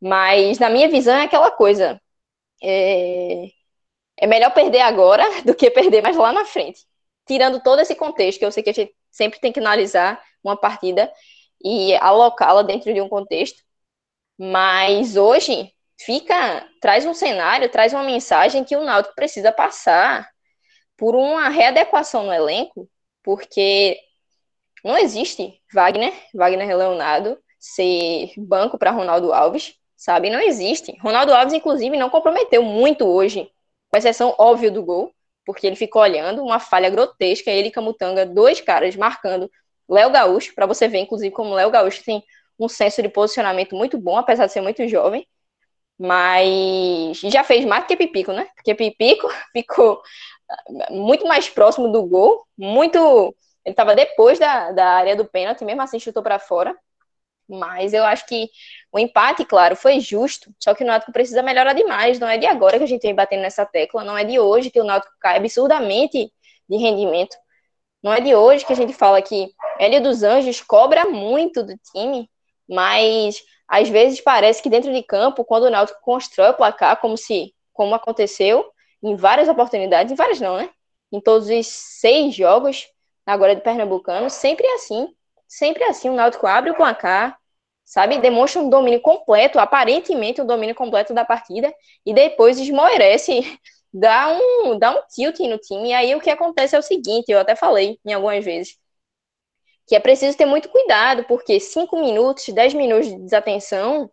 [0.00, 2.02] mas na minha visão é aquela coisa,
[2.60, 3.48] é,
[4.18, 6.84] é melhor perder agora do que perder mais lá na frente.
[7.26, 10.56] Tirando todo esse contexto, que eu sei que a gente sempre tem que analisar uma
[10.56, 11.12] partida
[11.64, 13.62] e alocá-la dentro de um contexto,
[14.36, 20.28] mas hoje fica, traz um cenário, traz uma mensagem que o Náutico precisa passar
[21.00, 22.86] por uma readequação no elenco,
[23.22, 23.98] porque
[24.84, 30.28] não existe Wagner, Wagner Leonardo, ser banco para Ronaldo Alves, sabe?
[30.28, 30.94] Não existe.
[31.00, 33.50] Ronaldo Alves, inclusive, não comprometeu muito hoje,
[33.88, 35.10] com exceção óbvia do gol,
[35.46, 39.50] porque ele ficou olhando uma falha grotesca, ele e Camutanga, dois caras marcando
[39.88, 42.22] Léo Gaúcho, para você ver, inclusive, como Léo Gaúcho tem
[42.58, 45.26] um senso de posicionamento muito bom, apesar de ser muito jovem,
[45.98, 48.48] mas já fez mais que Pipico, né?
[48.54, 50.02] Porque Pipico ficou
[50.90, 53.34] muito mais próximo do gol, muito.
[53.64, 56.76] Ele estava depois da, da área do pênalti, mesmo assim chutou para fora.
[57.48, 58.48] Mas eu acho que
[58.92, 62.18] o empate, claro, foi justo, só que o Náutico precisa melhorar demais.
[62.18, 64.70] Não é de agora que a gente vem batendo nessa tecla, não é de hoje
[64.70, 66.32] que o Náutico cai absurdamente
[66.68, 67.36] de rendimento.
[68.02, 71.76] Não é de hoje que a gente fala que Hélio dos Anjos cobra muito do
[71.92, 72.30] time,
[72.68, 77.16] mas às vezes parece que dentro de campo, quando o Náutico constrói o placar, como
[77.16, 78.64] se, como aconteceu
[79.02, 80.70] em várias oportunidades, em várias não, né?
[81.12, 82.88] Em todos os seis jogos
[83.26, 85.08] agora de Pernambucano, sempre é assim.
[85.48, 87.36] Sempre é assim, o Náutico abre o placar,
[87.84, 88.18] sabe?
[88.18, 91.74] Demonstra um domínio completo, aparentemente um domínio completo da partida,
[92.06, 93.40] e depois esmoerece,
[93.92, 95.88] dá um, dá um tilt no time.
[95.90, 98.78] E aí o que acontece é o seguinte: eu até falei em algumas vezes,
[99.86, 104.10] que é preciso ter muito cuidado, porque 5 minutos, 10 minutos de desatenção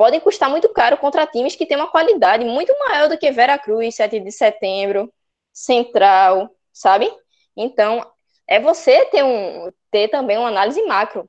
[0.00, 3.58] podem custar muito caro contra times que têm uma qualidade muito maior do que Vera
[3.58, 5.12] Cruz, 7 de setembro,
[5.52, 7.12] Central, sabe?
[7.54, 8.10] Então,
[8.48, 11.28] é você ter, um, ter também uma análise macro.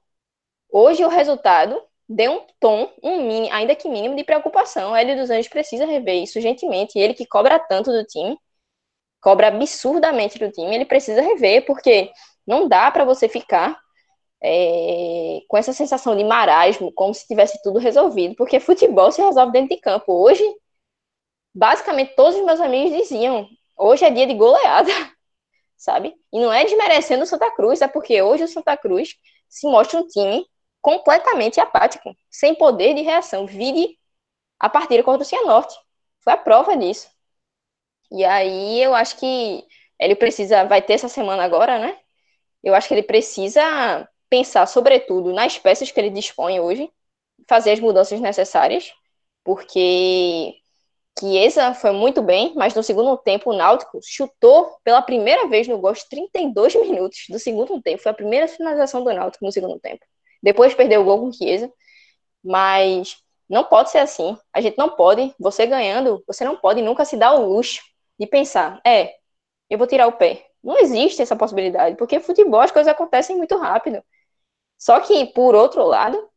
[0.71, 4.93] Hoje o resultado deu um tom, um mini, ainda que mínimo, de preocupação.
[4.93, 6.97] O dos Anjos precisa rever isso gentilmente.
[6.97, 8.37] Ele que cobra tanto do time,
[9.19, 12.09] cobra absurdamente do time, ele precisa rever, porque
[12.47, 13.77] não dá para você ficar
[14.43, 19.51] é, com essa sensação de marasmo, como se tivesse tudo resolvido, porque futebol se resolve
[19.51, 20.13] dentro de campo.
[20.13, 20.43] Hoje,
[21.53, 24.91] basicamente, todos os meus amigos diziam: hoje é dia de goleada,
[25.77, 26.15] sabe?
[26.33, 29.15] E não é desmerecendo o Santa Cruz, é porque hoje o Santa Cruz
[29.49, 30.45] se mostra um time
[30.81, 33.45] completamente apático, sem poder de reação.
[33.45, 33.97] Vire
[34.59, 35.75] a partida contra o Cianorte.
[36.21, 37.09] Foi a prova disso.
[38.11, 39.65] E aí eu acho que
[39.99, 41.97] ele precisa, vai ter essa semana agora, né?
[42.63, 46.89] Eu acho que ele precisa pensar, sobretudo, nas peças que ele dispõe hoje,
[47.49, 48.93] fazer as mudanças necessárias,
[49.43, 50.55] porque
[51.19, 55.77] Chiesa foi muito bem, mas no segundo tempo o Náutico chutou pela primeira vez no
[55.77, 58.01] gol 32 minutos do segundo tempo.
[58.01, 60.05] Foi a primeira finalização do Náutico no segundo tempo.
[60.41, 61.71] Depois perdeu o gol com Chiesa,
[62.43, 63.17] mas
[63.49, 64.37] não pode ser assim.
[64.53, 67.81] A gente não pode, você ganhando, você não pode nunca se dar o luxo
[68.17, 69.15] de pensar, é,
[69.69, 70.45] eu vou tirar o pé.
[70.63, 74.03] Não existe essa possibilidade, porque futebol as coisas acontecem muito rápido.
[74.81, 76.27] Só que, por outro lado,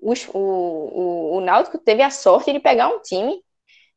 [0.00, 3.44] o, o, o Náutico teve a sorte de pegar um time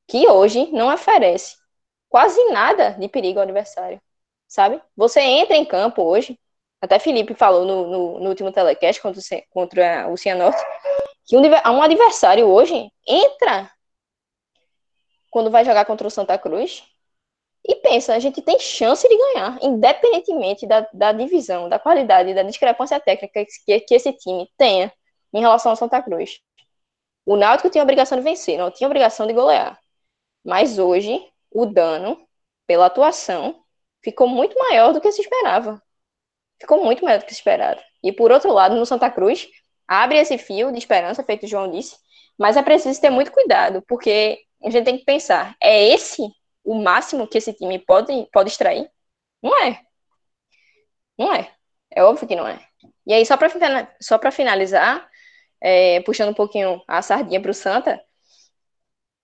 [0.06, 1.56] que hoje não oferece
[2.10, 4.02] quase nada de perigo ao adversário,
[4.46, 4.82] sabe?
[4.98, 6.38] Você entra em campo hoje,
[6.82, 10.62] até Felipe falou no, no, no último telecast contra, o, contra o Cianorte,
[11.26, 13.72] que um, um adversário hoje entra
[15.32, 16.84] quando vai jogar contra o Santa Cruz
[17.66, 22.44] e pensa, a gente tem chance de ganhar, independentemente da, da divisão, da qualidade, da
[22.44, 24.92] discrepância técnica que, que esse time tenha
[25.34, 26.40] em relação ao Santa Cruz.
[27.26, 29.80] O Náutico tinha a obrigação de vencer, não tinha a obrigação de golear.
[30.44, 32.28] Mas hoje, o dano
[32.68, 33.64] pela atuação
[34.04, 35.82] ficou muito maior do que se esperava.
[36.60, 37.82] Ficou muito maior do que se esperava.
[38.04, 39.48] E por outro lado, no Santa Cruz,
[39.88, 41.98] abre esse fio de esperança, feito o João disse,
[42.38, 46.24] mas é preciso ter muito cuidado, porque a gente tem que pensar, é esse
[46.64, 48.90] o máximo que esse time pode, pode extrair?
[49.42, 49.82] Não é.
[51.18, 51.52] Não é.
[51.92, 52.60] É óbvio que não é.
[53.06, 53.50] E aí, só para
[54.02, 55.08] só finalizar,
[55.62, 58.02] é, puxando um pouquinho a sardinha para o Santa,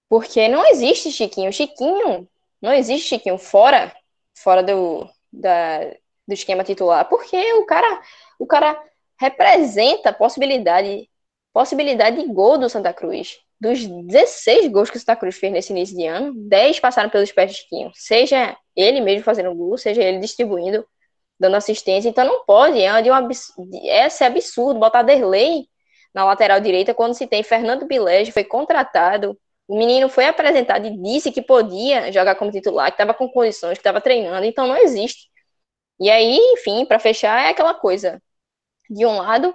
[0.09, 1.53] porque não existe Chiquinho.
[1.53, 2.27] Chiquinho,
[2.61, 3.95] não existe Chiquinho fora,
[4.35, 5.79] fora do, da,
[6.27, 8.01] do esquema titular, porque o cara,
[8.39, 8.81] o cara
[9.19, 11.09] representa possibilidade,
[11.53, 15.73] possibilidade de gol do Santa Cruz dos 16 gols que o Santa Cruz fez nesse
[15.73, 17.91] início de ano, 10 passaram pelos pés de Chiquinho.
[17.93, 20.85] Seja ele mesmo fazendo gol, seja ele distribuindo,
[21.39, 22.09] dando assistência.
[22.09, 25.67] Então não pode, é, de um absurdo, é absurdo botar Derlei
[26.13, 29.37] na lateral direita quando se tem Fernando Bilege, foi contratado.
[29.67, 33.73] O menino foi apresentado e disse que podia jogar como titular, que estava com condições,
[33.73, 34.45] que estava treinando.
[34.45, 35.29] Então não existe.
[35.99, 38.21] E aí, enfim, para fechar, é aquela coisa.
[38.89, 39.53] De um lado,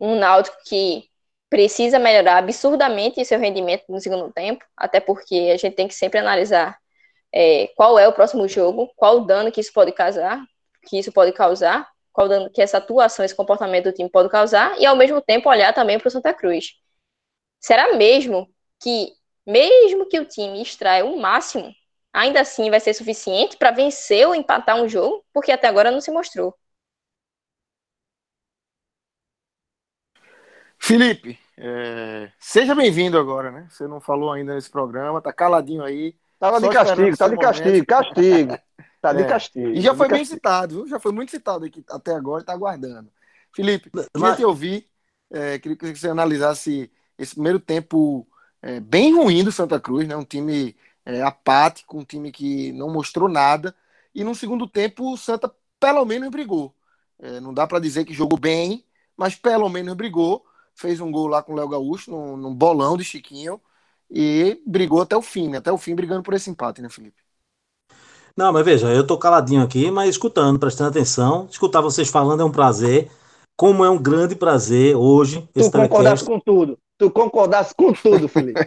[0.00, 1.08] um Náutico que
[1.50, 6.18] precisa melhorar absurdamente seu rendimento no segundo tempo, até porque a gente tem que sempre
[6.18, 6.78] analisar
[7.32, 10.42] é, qual é o próximo jogo, qual o dano que isso pode causar,
[10.88, 14.28] que isso pode causar, qual o dano que essa atuação, esse comportamento do time pode
[14.28, 16.72] causar, e ao mesmo tempo olhar também para o Santa Cruz.
[17.60, 18.48] Será mesmo
[18.82, 19.12] que,
[19.46, 21.72] mesmo que o time extraia o máximo,
[22.12, 25.24] ainda assim vai ser suficiente para vencer ou empatar um jogo?
[25.32, 26.54] Porque até agora não se mostrou.
[30.88, 33.66] Felipe, é, seja bem-vindo agora, né?
[33.68, 36.16] Você não falou ainda nesse programa, tá caladinho aí.
[36.40, 38.58] Tava de castigo, tá de castigo, castigo.
[38.98, 39.26] Tá de é.
[39.26, 39.68] castigo.
[39.68, 40.36] E já foi bem castigo.
[40.36, 40.88] citado, viu?
[40.88, 43.10] Já foi muito citado aqui até agora e tá aguardando.
[43.52, 44.08] Felipe, Mas...
[44.08, 44.86] queria te ouvir,
[45.30, 48.26] é, queria que você analisasse esse primeiro tempo
[48.62, 50.16] é, bem ruim do Santa Cruz, né?
[50.16, 50.74] Um time
[51.04, 53.76] é, apático, um time que não mostrou nada.
[54.14, 56.74] E no segundo tempo o Santa pelo menos brigou.
[57.18, 58.82] É, não dá para dizer que jogou bem,
[59.14, 60.47] mas pelo menos brigou
[60.78, 63.60] fez um gol lá com o Léo Gaúcho, num, num, bolão de Chiquinho,
[64.08, 65.58] e brigou até o fim, né?
[65.58, 67.20] até o fim brigando por esse empate, né, Felipe?
[68.36, 71.48] Não, mas veja, eu tô caladinho aqui, mas escutando, prestando atenção.
[71.50, 73.10] Escutar vocês falando é um prazer.
[73.56, 75.48] Como é um grande prazer hoje.
[75.52, 76.78] Tu concordasse com tudo.
[76.96, 78.60] Tu concordasse com tudo, Felipe.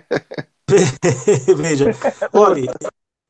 [1.56, 1.86] veja,
[2.34, 2.74] olha,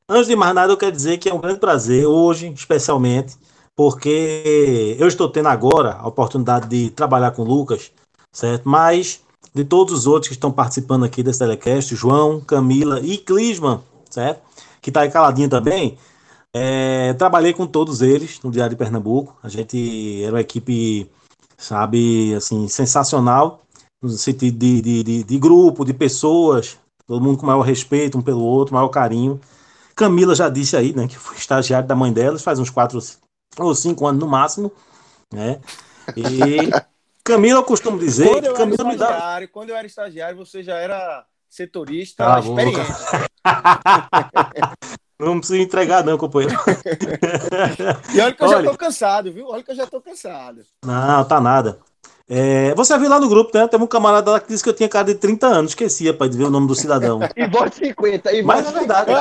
[0.10, 3.36] antes de mais nada, eu quero dizer que é um grande prazer, hoje, especialmente,
[3.76, 7.92] porque eu estou tendo agora a oportunidade de trabalhar com o Lucas
[8.32, 8.68] certo?
[8.68, 9.22] Mas
[9.54, 14.42] de todos os outros que estão participando aqui desse telecast, João, Camila e Clisman, certo?
[14.82, 15.98] Que está aí caladinho também.
[16.54, 19.38] É, trabalhei com todos eles no Diário de Pernambuco.
[19.44, 21.10] A gente era uma equipe,
[21.58, 23.62] sabe, assim, sensacional,
[24.02, 28.22] no sentido de, de, de, de grupo, de pessoas, todo mundo com maior respeito um
[28.22, 29.40] pelo outro, maior carinho.
[29.96, 33.00] Camila já disse aí, né, que foi estagiário da mãe delas, faz uns quatro
[33.60, 34.72] ou cinco anos no máximo,
[35.32, 35.60] né?
[36.16, 36.72] E
[37.24, 39.48] Camila, eu costumo dizer quando que Camila me dá.
[39.52, 42.80] Quando eu era estagiário, você já era setorista ah, experiente.
[45.20, 46.58] não precisa entregar, não, companheiro.
[48.14, 49.48] e olha que eu olha, já tô cansado, viu?
[49.48, 50.66] Olha que eu já tô cansado.
[50.84, 51.80] Não, tá nada.
[52.34, 53.68] É, você viu lá no grupo, né?
[53.68, 55.72] Teve um camarada lá que disse que eu tinha cara de 30 anos.
[55.72, 57.20] Esqueci, rapaz, de ver o nome do cidadão.
[57.36, 58.32] E vote 50.
[58.32, 59.12] E Mas é verdade.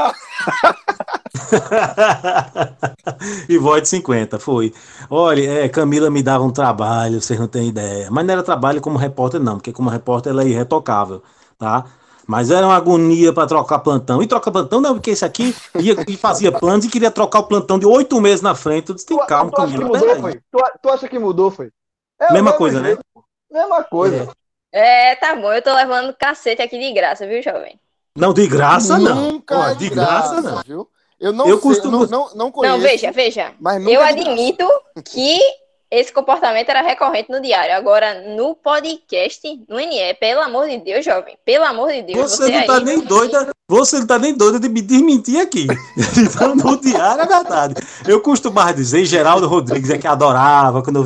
[3.49, 4.73] e vote 50, foi.
[5.11, 8.09] Olha, é, Camila me dava um trabalho, vocês não têm ideia.
[8.13, 11.21] Mas não era trabalho como repórter, não, porque como repórter ela é irretocável,
[11.59, 11.87] tá?
[12.29, 14.23] Mas era uma agonia para trocar plantão.
[14.23, 17.45] E troca plantão não, porque esse aqui ia, e fazia planos e queria trocar o
[17.49, 18.91] plantão de oito meses na frente.
[18.91, 19.99] Eu disse, tem Tu, calma, tu acha que Camila.
[19.99, 20.21] mudou, peraí.
[20.21, 20.35] foi?
[20.35, 21.73] Tu, tu acha que mudou, foi?
[22.21, 22.89] É Mesma mesmo coisa, né?
[22.89, 23.25] jeito, pô.
[23.51, 24.29] Mesma coisa.
[24.73, 27.81] É, tá bom, eu tô levando cacete aqui de graça, viu, jovem?
[28.17, 29.15] Não, de graça não.
[29.33, 30.63] Nunca Ó, é de graça não.
[30.63, 30.89] viu?
[31.19, 32.77] Eu não Eu sei, costumo- eu não, não, não conheço.
[32.77, 33.53] Não, veja, veja.
[33.61, 34.31] Mas nunca Eu é graça.
[34.31, 34.67] admito
[35.05, 35.39] que
[35.91, 37.75] esse comportamento era recorrente no diário.
[37.75, 41.37] Agora, no podcast, no NE, pelo amor de Deus, jovem.
[41.45, 42.31] Pelo amor de Deus.
[42.31, 45.67] Você não tá aí, nem doida, você não tá nem doida de me desmentir aqui.
[46.17, 47.75] Então, no diário é verdade.
[48.07, 50.97] Eu costumava dizer, Geraldo Rodrigues é que adorava, quando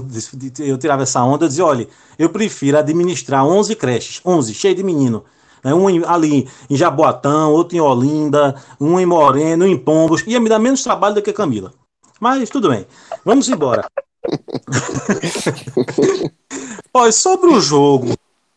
[0.59, 4.75] eu, eu tirava essa onda, eu dizia, olha, eu prefiro administrar 11 creches, 11, cheio
[4.75, 5.25] de menino.
[5.63, 5.73] Né?
[5.73, 10.23] Um ali em Jaboatão, outro em Olinda, um em Moreno, um em Pombos.
[10.27, 11.73] Ia me dar menos trabalho do que Camila.
[12.21, 12.87] Mas tudo bem.
[13.25, 13.87] Vamos embora.
[16.93, 18.15] Olha, sobre o jogo,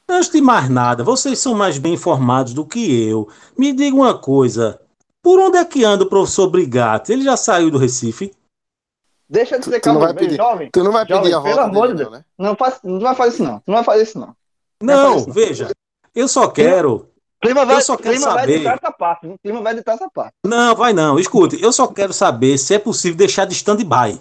[0.08, 3.28] antes de mais nada, vocês são mais bem informados do que eu.
[3.58, 4.80] Me diga uma coisa.
[5.22, 7.12] Por onde é que anda o professor Brigatti?
[7.12, 8.32] Ele já saiu do Recife?
[9.30, 10.38] Deixa de ser Tu não vai pedir.
[10.38, 10.70] jovem.
[10.72, 12.24] Tu não vai Jovem, pedir a pelo volta amor de não, né?
[12.38, 13.62] Não, faz, não vai fazer isso, não.
[13.68, 14.34] Não vai fazer isso, não.
[14.82, 15.70] Não, Não, veja.
[16.16, 17.10] Eu só quero.
[17.42, 18.54] Clima vai, Eu só quero clima vai saber.
[18.56, 19.28] editar essa parte.
[19.28, 20.34] O clima vai editar essa parte.
[20.46, 21.20] Não, vai não.
[21.20, 24.20] Escute, eu só quero saber se é possível deixar de stand-by.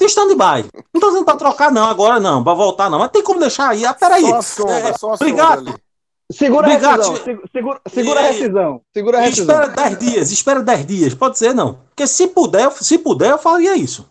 [0.00, 0.64] De stand-by.
[0.94, 2.98] Não tô dizendo pra trocar, não, agora não, pra voltar, não.
[2.98, 3.84] Mas tem como deixar aí.
[3.84, 4.22] Ah, peraí.
[4.22, 5.74] Só a sombra, É, só ali.
[6.32, 7.42] Segura a Obrigado, rescisão.
[7.52, 8.80] Segura, segura a E rescisão.
[8.94, 9.54] Segura a rescisão.
[9.62, 11.14] Espera 10 dias, espera 10 dias.
[11.14, 11.74] Pode ser, não.
[11.88, 14.08] Porque se puder, eu- se puder, eu faria isso.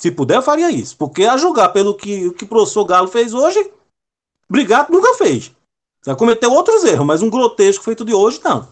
[0.00, 0.96] Se puder, eu faria isso.
[0.96, 3.72] Porque a julgar pelo que, o que o professor Galo fez hoje,
[4.48, 5.50] Brigado nunca fez.
[6.06, 8.68] Já cometeu outros erros, mas um grotesco feito de hoje, não.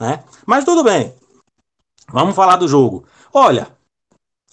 [0.00, 0.24] Né?
[0.46, 1.14] Mas tudo bem.
[2.10, 3.04] Vamos falar do jogo.
[3.32, 3.68] Olha,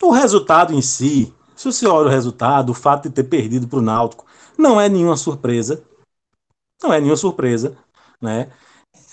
[0.02, 3.80] o resultado em si, se você olha o resultado, o fato de ter perdido para
[3.80, 4.26] o Náutico,
[4.58, 5.84] não é nenhuma surpresa.
[6.84, 7.78] Não é nenhuma surpresa,
[8.22, 8.52] né?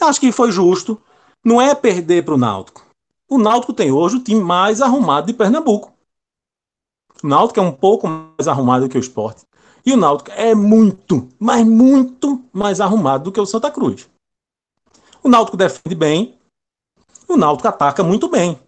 [0.00, 1.00] Acho que foi justo.
[1.44, 2.84] Não é perder para o Náutico.
[3.28, 5.92] O Náutico tem hoje o time mais arrumado de Pernambuco.
[7.22, 9.38] O Náutico é um pouco mais arrumado que o Sport.
[9.86, 14.08] E o Náutico é muito, mas muito mais arrumado do que o Santa Cruz.
[15.22, 16.38] O Náutico defende bem.
[17.28, 18.58] O Náutico ataca muito bem.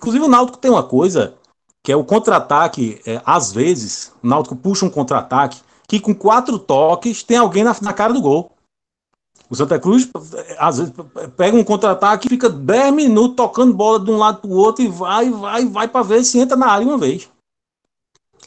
[0.00, 1.34] Inclusive, o Náutico tem uma coisa
[1.82, 3.02] que é o contra-ataque.
[3.04, 7.76] é, às vezes, o Náutico puxa um contra-ataque que com quatro toques tem alguém na,
[7.82, 8.50] na cara do gol.
[9.50, 10.08] O Santa Cruz,
[10.58, 10.94] às vezes,
[11.36, 14.88] pega um contra-ataque fica 10 minutos tocando bola de um lado para o outro e
[14.88, 17.28] vai, vai, vai para ver se entra na área uma vez.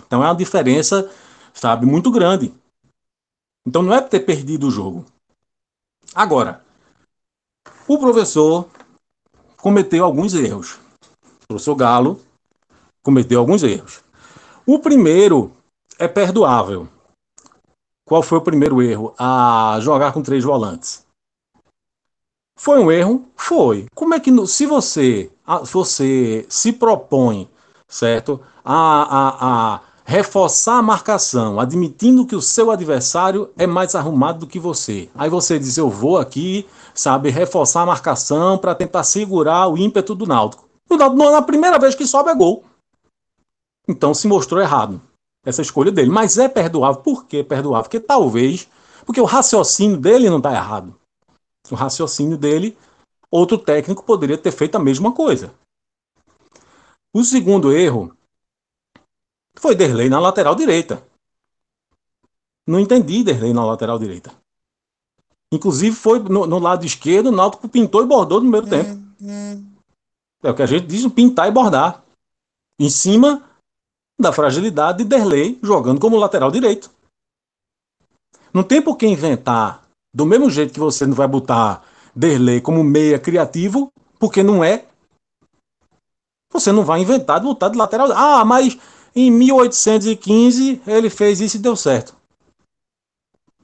[0.08, 1.12] Então é uma diferença,
[1.54, 2.52] sabe, muito grande.
[3.68, 5.06] Então não é ter perdido o jogo.
[6.16, 6.64] Agora,
[7.88, 8.68] o professor
[9.58, 10.83] cometeu alguns erros.
[11.54, 12.20] Professor Galo
[13.04, 14.02] cometeu alguns erros.
[14.66, 15.52] O primeiro
[16.00, 16.88] é perdoável.
[18.06, 19.14] Qual foi o primeiro erro?
[19.20, 21.06] A jogar com três volantes.
[22.58, 23.28] Foi um erro?
[23.36, 23.86] Foi.
[23.94, 25.32] Como é que se você
[25.72, 27.48] você se propõe,
[27.88, 34.40] certo, a, a, a reforçar a marcação, admitindo que o seu adversário é mais arrumado
[34.40, 35.08] do que você.
[35.14, 40.16] Aí você diz eu vou aqui, sabe, reforçar a marcação para tentar segurar o ímpeto
[40.16, 40.73] do Náutico.
[40.94, 42.64] O Náutico, Na primeira vez que sobe é gol.
[43.88, 45.02] Então se mostrou errado
[45.46, 46.10] essa escolha dele.
[46.10, 47.02] Mas é perdoável.
[47.02, 47.84] Por que perdoável?
[47.84, 48.68] Porque talvez.
[49.06, 50.96] Porque o raciocínio dele não está errado.
[51.70, 52.78] O raciocínio dele,
[53.32, 55.54] outro técnico poderia ter feito a mesma coisa.
[57.14, 58.16] O segundo erro
[59.58, 61.06] foi Derlei na lateral direita.
[62.66, 64.34] Não entendi Derlei na lateral direita.
[65.52, 69.00] Inclusive foi no, no lado esquerdo, o Náutico pintou e bordou no primeiro tempo.
[70.44, 72.04] É o que a gente diz, pintar e bordar.
[72.80, 73.50] Em cima
[74.20, 76.92] da fragilidade de Derlei jogando como lateral direito.
[78.54, 81.84] Não tem por que inventar do mesmo jeito que você não vai botar
[82.16, 84.86] Derlei como meia criativo, porque não é.
[86.52, 88.12] Você não vai inventar de botar de lateral.
[88.12, 88.78] Ah, mas
[89.16, 92.16] em 1815 ele fez isso e deu certo.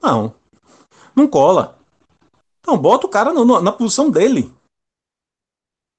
[0.02, 0.34] Não.
[1.14, 1.78] Não cola.
[2.60, 4.52] Então bota o cara no- na posição dele.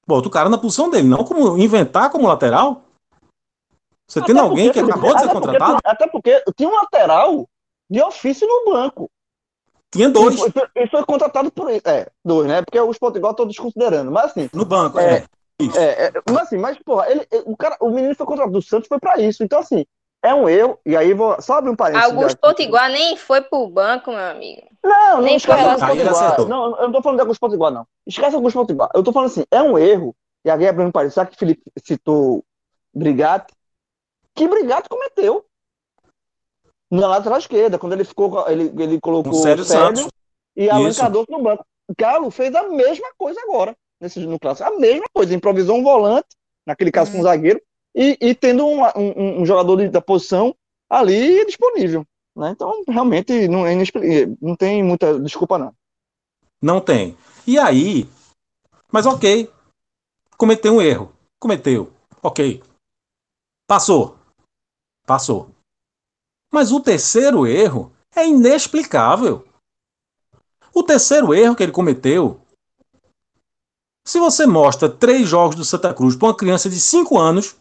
[0.06, 2.82] Bota o cara na posição dele, não como inventar como lateral.
[4.08, 6.74] Você Até tendo alguém que acabou de ser até porque- contratado, Até porque tinha um
[6.74, 7.48] lateral
[7.88, 9.08] de ofício no banco.
[9.90, 11.80] tinha dois E foi, e foi contratado por ele.
[11.84, 12.62] É, dois, né?
[12.62, 14.10] Porque os Portugal todos desconsiderando.
[14.10, 14.98] Mas assim, no banco.
[14.98, 15.18] É.
[15.18, 15.24] É.
[15.60, 15.78] Isso.
[15.78, 18.62] é, é, mas assim, mas porra, ele, ele- o, cara, o menino foi contratado do
[18.62, 19.44] Santos foi pra isso.
[19.44, 19.84] Então, assim,
[20.24, 22.10] é um erro, e aí vou só abrir um parênteses.
[22.10, 24.62] Augusto Potiguar nem foi pro banco, meu amigo.
[24.84, 26.10] Não, não Nem esquece ele Potiguar.
[26.14, 26.48] acertou.
[26.48, 27.86] Não, eu não tô falando de Augusto Potiguar, não.
[28.06, 28.90] Esquece Augusto Potiguar.
[28.94, 30.14] Eu tô falando assim, é um erro,
[30.44, 32.44] e aí abrindo um parênteses, já que o Felipe citou
[32.92, 33.54] Brigatti,
[34.34, 35.44] que Brigatti cometeu
[36.90, 40.08] na lateral esquerda, quando ele ficou, ele, ele colocou Com Sérgio
[40.56, 41.00] e Alan Isso.
[41.00, 41.64] Cardoso no banco.
[41.88, 44.68] O Galo fez a mesma coisa agora, nesse, no clássico.
[44.68, 46.28] A mesma coisa, improvisou um volante,
[46.66, 47.60] naquele caso com um zagueiro,
[47.94, 50.54] e, e tendo um, um- um jogador de- da posição
[50.88, 52.04] ali disponível.
[52.36, 52.50] Né?
[52.50, 55.74] Então, realmente, não, é inexpli- não tem muita desculpa, não.
[56.60, 57.16] Não tem.
[57.46, 58.08] E aí,
[58.90, 59.50] mas ok,
[60.36, 61.12] cometeu um erro.
[61.40, 61.92] Cometeu.
[62.22, 62.62] Ok.
[63.66, 64.16] Passou.
[65.06, 65.50] Passou.
[66.52, 69.44] Mas o terceiro erro é inexplicável.
[70.74, 72.40] O terceiro erro que ele cometeu.
[74.06, 77.56] Se você mostra três jogos do Santa Cruz para uma criança de 5 anos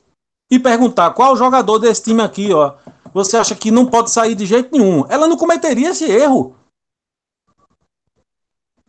[0.51, 2.77] e perguntar qual jogador desse time aqui, ó,
[3.13, 6.55] você acha que não pode sair de jeito nenhum, ela não cometeria esse erro.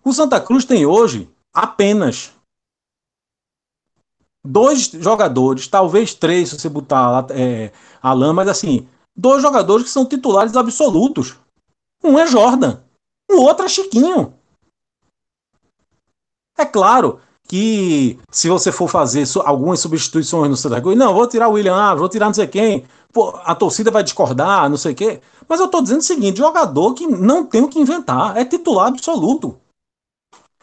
[0.05, 2.33] O Santa Cruz tem hoje apenas
[4.45, 7.73] dois jogadores, talvez três, se você botar é,
[8.35, 11.37] mas assim, dois jogadores que são titulares absolutos.
[12.03, 12.81] Um é Jordan,
[13.31, 14.35] o outro é Chiquinho.
[16.59, 21.49] É claro que se você for fazer algumas substituições no Santa Cruz, não, vou tirar
[21.49, 24.92] o William Alves, vou tirar não sei quem, pô, a torcida vai discordar, não sei
[24.92, 25.20] o quê.
[25.48, 28.88] Mas eu tô dizendo o seguinte, jogador que não tem o que inventar, é titular
[28.88, 29.58] absoluto.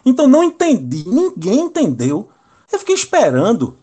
[0.05, 2.29] Então não entendi, ninguém entendeu.
[2.71, 3.77] Eu fiquei esperando,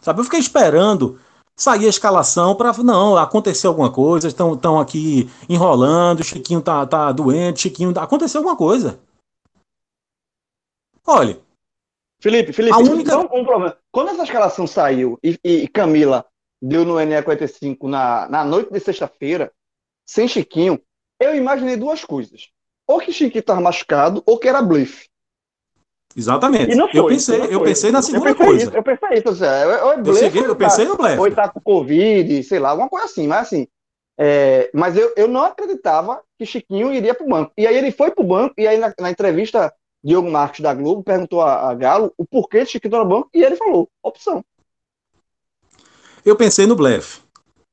[0.00, 0.20] sabe?
[0.20, 1.20] Eu fiquei esperando
[1.56, 7.10] sair a escalação para não aconteceu alguma coisa, estão estão aqui enrolando, Chiquinho tá, tá
[7.10, 9.00] doente, Chiquinho aconteceu alguma coisa.
[11.04, 11.40] Olha,
[12.20, 13.76] Felipe, Felipe, A única- um problema.
[13.92, 16.24] Quando essa escalação saiu e, e Camila
[16.60, 19.52] deu no NE45 na, na noite de sexta-feira,
[20.06, 20.80] sem Chiquinho,
[21.20, 22.48] eu imaginei duas coisas.
[22.86, 25.08] Ou que Chiquinho estava machucado, ou que era blefe.
[26.16, 26.72] exatamente.
[26.72, 26.98] E não foi.
[27.00, 28.64] eu pensei, não eu pensei na segunda eu pensei coisa.
[28.64, 29.28] Isso, eu pensei isso.
[29.28, 31.18] Ou seja, ou é Eu, blefe, cheguei- eu tá- pensei no blefe.
[31.18, 33.26] ou ele tá com Covid, sei lá, alguma coisa assim.
[33.26, 33.66] Mas assim,
[34.18, 37.52] é, mas eu, eu não acreditava que Chiquinho iria pro banco.
[37.56, 41.02] E aí ele foi pro banco, e aí na, na entrevista, Diogo Marques da Globo
[41.04, 44.44] perguntou a, a Galo o porquê de Chiquinho tá no banco, e ele falou, opção.
[46.28, 47.20] Eu pensei no blefe.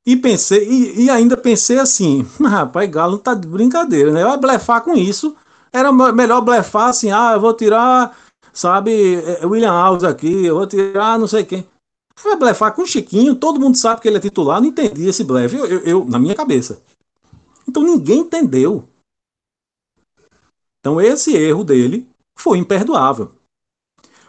[0.06, 4.24] E pensei, e, e ainda pensei assim, rapaz, Galo tá de brincadeira, né?
[4.24, 5.36] Eu blefar com isso.
[5.74, 8.16] Era me- melhor blefar assim, ah, eu vou tirar,
[8.54, 11.68] sabe, é, William Alves aqui, eu vou tirar não sei quem.
[12.24, 15.24] Vai blefar com o Chiquinho, todo mundo sabe que ele é titular, não entendi esse
[15.24, 16.82] blefe, eu, eu- eu- na minha cabeça.
[17.68, 18.88] Então ninguém entendeu.
[20.80, 23.34] Então esse erro dele foi imperdoável.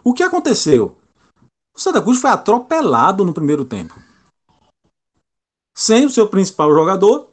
[0.02, 0.96] O que aconteceu?
[1.76, 4.05] O Santa Cruz foi atropelado no primeiro tempo
[5.76, 7.30] sem o seu principal jogador,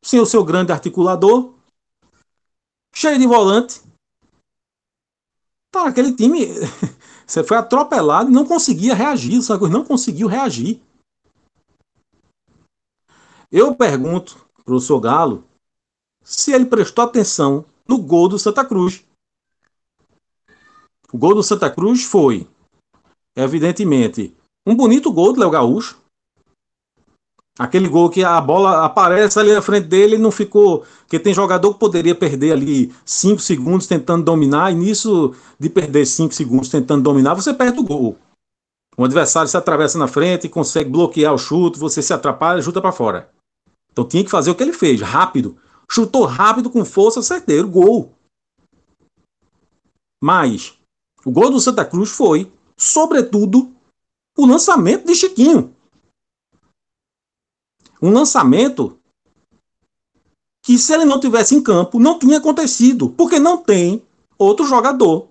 [0.00, 1.52] sem o seu grande articulador,
[2.94, 3.82] cheio de volante.
[5.72, 6.46] Tá, aquele time
[7.26, 9.38] você foi atropelado e não conseguia reagir.
[9.38, 10.80] O Santa não conseguiu reagir.
[13.50, 15.44] Eu pergunto para professor Galo
[16.22, 19.04] se ele prestou atenção no gol do Santa Cruz.
[21.12, 22.48] O gol do Santa Cruz foi,
[23.34, 24.32] evidentemente,
[24.64, 26.00] um bonito gol do Léo Gaúcho.
[27.60, 30.82] Aquele gol que a bola aparece ali na frente dele e não ficou.
[31.00, 36.06] Porque tem jogador que poderia perder ali 5 segundos tentando dominar, e nisso de perder
[36.06, 38.16] 5 segundos tentando dominar, você perde o gol.
[38.96, 42.62] O adversário se atravessa na frente e consegue bloquear o chute, você se atrapalha e
[42.62, 43.30] chuta para fora.
[43.92, 45.58] Então tinha que fazer o que ele fez, rápido.
[45.86, 48.14] Chutou rápido, com força, certeiro, gol.
[50.18, 50.78] Mas
[51.26, 53.70] o gol do Santa Cruz foi, sobretudo,
[54.38, 55.74] o lançamento de Chiquinho
[58.00, 58.98] um lançamento
[60.62, 64.02] que se ele não tivesse em campo não tinha acontecido, porque não tem
[64.38, 65.28] outro jogador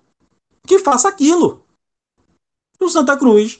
[0.65, 1.63] que faça aquilo.
[2.80, 3.59] O Santa Cruz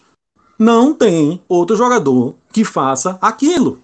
[0.58, 3.82] não tem outro jogador que faça aquilo.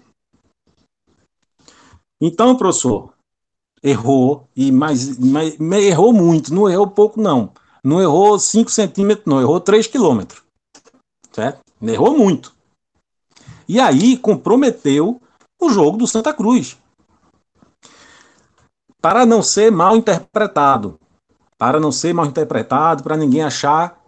[2.19, 3.13] Então, professor,
[3.83, 7.53] errou e mais, mais errou muito, não errou pouco não.
[7.83, 10.41] Não errou 5 centímetros, não, errou 3 quilômetros.
[11.31, 11.61] Certo?
[11.81, 12.54] Errou muito.
[13.67, 15.21] E aí comprometeu
[15.61, 16.77] o jogo do Santa Cruz.
[19.01, 20.99] Para não ser mal interpretado.
[21.57, 23.99] Para não ser mal interpretado, para ninguém achar.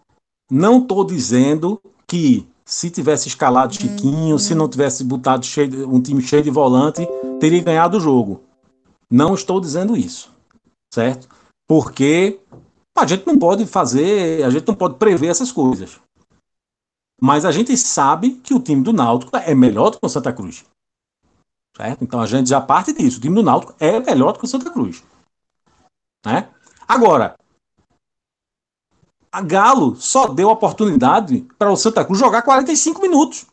[0.51, 6.21] Não estou dizendo que se tivesse escalado Chiquinho, se não tivesse botado cheio um time
[6.21, 7.07] cheio de volante,
[7.39, 8.43] teria ganhado o jogo.
[9.09, 10.31] Não estou dizendo isso.
[10.93, 11.29] Certo?
[11.67, 12.39] Porque
[12.97, 15.99] a gente não pode fazer, a gente não pode prever essas coisas.
[17.19, 20.31] Mas a gente sabe que o time do Náutico é melhor do que o Santa
[20.31, 20.63] Cruz.
[21.75, 22.03] Certo?
[22.03, 23.17] Então a gente já parte disso.
[23.17, 25.03] O time do Náutico é melhor do que o Santa Cruz.
[26.25, 26.49] Né?
[26.87, 27.37] Agora,
[29.31, 33.45] a Galo só deu oportunidade para o Santa Cruz jogar 45 minutos.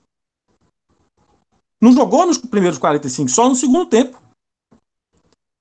[1.81, 4.19] Não jogou nos primeiros 45, só no segundo tempo.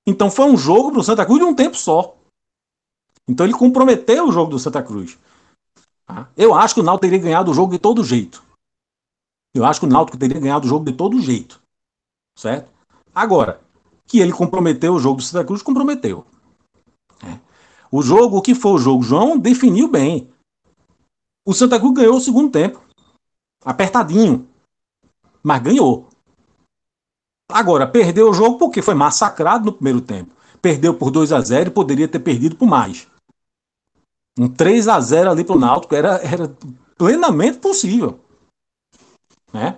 [0.05, 2.15] Então foi um jogo para o Santa Cruz de um tempo só.
[3.27, 5.17] Então ele comprometeu o jogo do Santa Cruz.
[6.05, 6.29] Tá?
[6.35, 8.43] Eu acho que o Náutico teria ganhado o jogo de todo jeito.
[9.53, 11.61] Eu acho que o Náutico teria ganhado o jogo de todo jeito.
[12.37, 12.71] Certo?
[13.13, 13.61] Agora,
[14.07, 16.25] que ele comprometeu o jogo do Santa Cruz, comprometeu.
[17.23, 17.39] É.
[17.91, 19.03] O jogo, o que foi o jogo?
[19.03, 20.29] João definiu bem.
[21.45, 22.81] O Santa Cruz ganhou o segundo tempo.
[23.63, 24.47] Apertadinho.
[25.43, 26.07] Mas ganhou.
[27.51, 30.33] Agora, perdeu o jogo porque foi massacrado no primeiro tempo.
[30.61, 33.07] Perdeu por 2 a 0 e poderia ter perdido por mais.
[34.37, 36.47] Um 3 a 0 ali pro Náutico era, era
[36.97, 38.19] plenamente possível.
[39.53, 39.77] Né?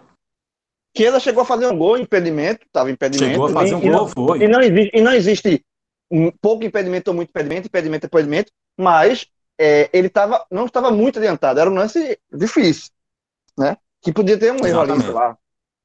[0.95, 3.31] Chiesa chegou a fazer um gol, impedimento, estava impedimento.
[3.31, 4.43] Chegou a fazer um e, gol, não, foi.
[4.43, 5.65] E não existe, e não existe
[6.09, 9.27] um pouco impedimento ou muito impedimento, impedimento é impedimento, mas
[9.59, 12.91] é, ele tava, não estava muito adiantado, era um lance difícil,
[13.57, 13.77] né?
[14.01, 15.37] Que podia ter um erro ali, sei lá.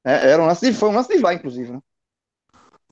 [0.04, 1.80] É, era um lance de, foi um lance de vai, inclusive, né?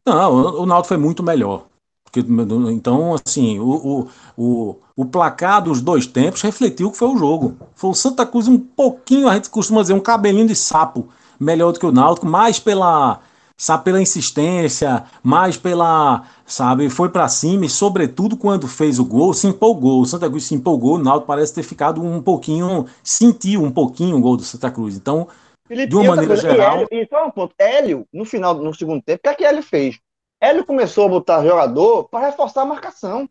[0.05, 1.69] Não, o, o Náutico foi muito melhor.
[2.11, 2.25] Porque,
[2.73, 7.19] então, assim, o, o, o, o placar dos dois tempos refletiu o que foi o
[7.19, 7.57] jogo.
[7.75, 11.73] Foi o Santa Cruz um pouquinho, a gente costuma dizer, um cabelinho de sapo melhor
[11.73, 13.21] do que o Náutico, mais pela,
[13.57, 19.35] sabe, pela insistência, mais pela, sabe, foi para cima e sobretudo quando fez o gol,
[19.35, 20.01] se empolgou.
[20.01, 24.17] O Santa Cruz se empolgou, o Náutico parece ter ficado um pouquinho, sentiu um pouquinho
[24.17, 24.97] o gol do Santa Cruz.
[24.97, 25.29] Então,
[25.67, 28.55] Felipe, de uma maneira coisa, geral, E, Hélio, e só um ponto, Hélio, no final,
[28.55, 30.01] no segundo tempo, o que é que Hélio fez?
[30.41, 33.29] Hélio começou a botar jogador para reforçar a marcação.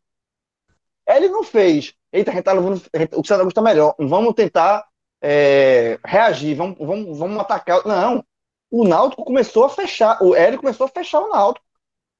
[1.05, 1.93] Hélio não fez.
[2.12, 3.95] Eita, a gente tá levando, a o Santa Cruz tá melhor.
[3.97, 4.86] Vamos tentar
[5.22, 7.86] é, reagir, vamos, vamos, vamos atacar.
[7.86, 8.24] Não.
[8.70, 10.22] O Náutico começou a fechar.
[10.22, 11.66] O Hélio começou a fechar o Náutico.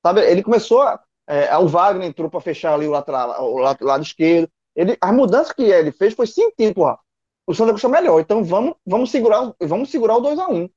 [0.06, 0.22] Sabe?
[0.22, 1.02] Ele começou a.
[1.28, 4.50] é, o Wagner entrou para fechar ali o, lateral, o lado, lado esquerdo.
[4.76, 6.28] Ele, as mudanças que ele fez foi
[6.74, 6.98] porra.
[7.46, 8.20] O Santa Cruz tá melhor.
[8.20, 10.70] Então vamos, vamos segurar, vamos segurar o 2x1.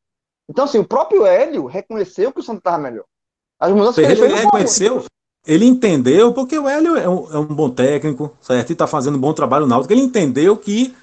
[0.48, 3.04] Então, assim, o próprio Hélio reconheceu que o Santa estava melhor.
[3.60, 5.04] As mudanças que ele reconheceu,
[5.46, 8.70] ele entendeu, porque o Hélio é um, é um bom técnico, certo?
[8.70, 9.92] E está fazendo um bom trabalho no Náutico.
[9.92, 10.94] Ele entendeu que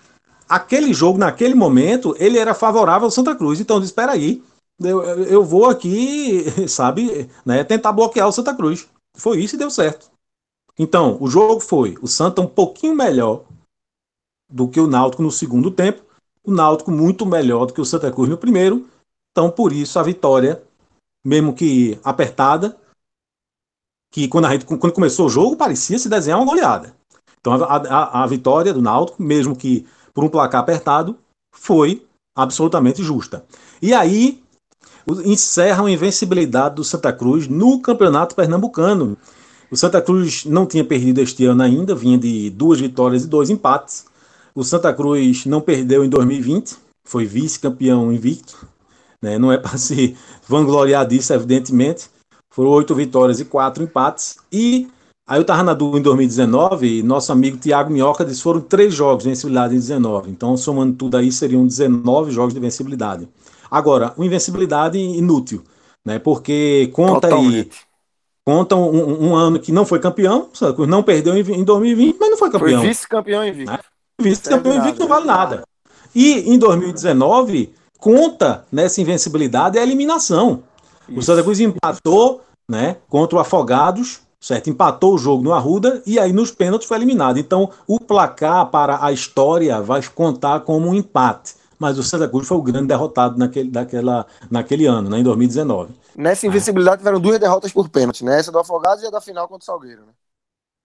[0.49, 3.59] aquele jogo, naquele momento, ele era favorável ao Santa Cruz.
[3.59, 4.43] Então, disse, espera aí,
[4.79, 8.87] eu, eu vou aqui, sabe, né, tentar bloquear o Santa Cruz.
[9.15, 10.09] Foi isso e deu certo.
[10.77, 13.43] Então, o jogo foi o Santa um pouquinho melhor
[14.49, 16.03] do que o Náutico no segundo tempo,
[16.43, 18.87] o Náutico muito melhor do que o Santa Cruz no primeiro.
[19.31, 20.63] Então, por isso, a vitória,
[21.27, 22.77] mesmo que apertada,
[24.09, 26.95] que quando, a gente, quando começou o jogo parecia se desenhar uma goleada.
[27.41, 31.17] Então, a, a, a vitória do Náutico, mesmo que por um placar apertado,
[31.53, 33.43] foi absolutamente justa.
[33.81, 34.41] E aí,
[35.25, 39.17] encerra a invencibilidade do Santa Cruz no Campeonato Pernambucano.
[39.69, 43.49] O Santa Cruz não tinha perdido este ano ainda, vinha de duas vitórias e dois
[43.49, 44.05] empates.
[44.55, 48.65] O Santa Cruz não perdeu em 2020, foi vice-campeão invicto.
[49.21, 49.37] Né?
[49.37, 50.15] Não é para se
[50.47, 52.09] vangloriar disso, evidentemente.
[52.53, 54.37] Foram oito vitórias e quatro empates.
[54.51, 54.87] E
[55.27, 58.93] aí eu estava na dúvida em 2019, e nosso amigo Tiago Minhoca disse foram três
[58.93, 60.31] jogos de vencibilidade em 19.
[60.31, 63.27] Então, somando tudo aí, seriam 19 jogos de vencibilidade.
[63.69, 65.61] Agora, uma invencibilidade inútil,
[66.05, 66.17] né?
[66.19, 67.77] Porque conta aí Totalmente.
[68.45, 70.49] conta um, um- ano que não foi campeão,
[70.87, 72.81] não perdeu em, em 2020, mas não foi Foi campeão.
[72.81, 73.79] vice-campeão invicto.
[74.19, 75.63] Vice-campeão serve invicto não vale nada.
[76.15, 80.63] E em 2019, conta nessa invencibilidade a eliminação.
[81.09, 84.69] O Santa Cruz empatou né, contra o Afogados, certo?
[84.69, 87.39] Empatou o jogo no Arruda e aí nos pênaltis foi eliminado.
[87.39, 91.55] Então, o placar para a história vai contar como um empate.
[91.79, 95.93] Mas o Santa Cruz foi o grande derrotado naquele, daquela, naquele ano, né, em 2019.
[96.15, 98.39] Nessa invencibilidade tiveram duas derrotas por pênalti, né?
[98.39, 100.11] Essa do Afogados e a da final contra o Salgueiro, né?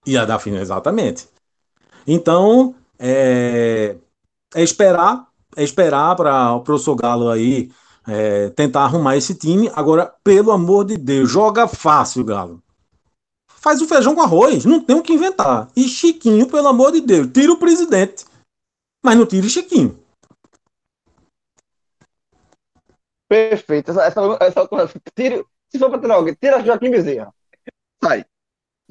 [0.06, 1.26] E a da final, exatamente.
[2.06, 3.96] Então, é,
[4.54, 7.70] é esperar, é esperar para o professor Galo aí
[8.06, 9.70] é, tentar arrumar esse time.
[9.74, 12.62] Agora, pelo amor de Deus, joga fácil, Galo.
[13.48, 15.68] Faz o feijão com arroz, não tem o que inventar.
[15.76, 18.24] E Chiquinho, pelo amor de Deus, tira o presidente,
[19.04, 19.98] mas não tire Chiquinho.
[23.28, 23.90] Perfeito.
[23.92, 27.32] Essa, essa, essa, tira, se for para tirar alguém, tira Joaquim Bezerra.
[28.02, 28.24] Sai.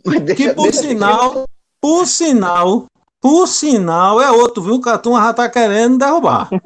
[0.05, 1.45] Mas Que deixa- por deixa sinal,
[1.79, 2.85] por sinal,
[3.21, 4.75] por sinal, é outro, viu?
[4.75, 6.49] O Catum já tá querendo derrubar.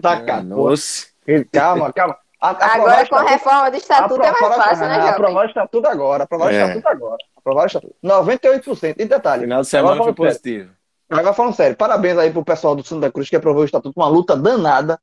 [0.00, 0.42] Tá, cara.
[0.42, 1.06] Nossa.
[1.50, 2.16] Calma, calma.
[2.40, 5.08] A- aprovar Agora com a reforma do estatuto é mais fácil, né, Jovem?
[5.10, 6.24] Aprovar o estatuto agora.
[6.24, 6.62] Aprovar o É.
[6.62, 7.16] estatuto agora.
[7.36, 7.94] Aprovar o estatuto.
[8.04, 8.96] 98%.
[9.00, 9.42] E detalhe.
[9.44, 10.30] Final de semana foi falando sério.
[10.32, 10.70] positivo.
[11.10, 11.76] Agora falando sério.
[11.76, 13.98] Parabéns aí pro pessoal do Santa Cruz que aprovou o estatuto.
[13.98, 14.98] Uma luta danada.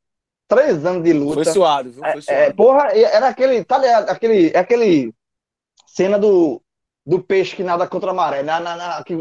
[0.47, 1.43] três anos de luta.
[1.43, 1.99] Foi suado, viu?
[1.99, 2.39] Foi É, suado.
[2.39, 4.09] é, porra, e era aquele, tá ligado?
[4.09, 5.13] Aquele, é aquele
[5.87, 6.61] cena do,
[7.07, 9.15] do peixe que nada contra a maré, na, na, na- que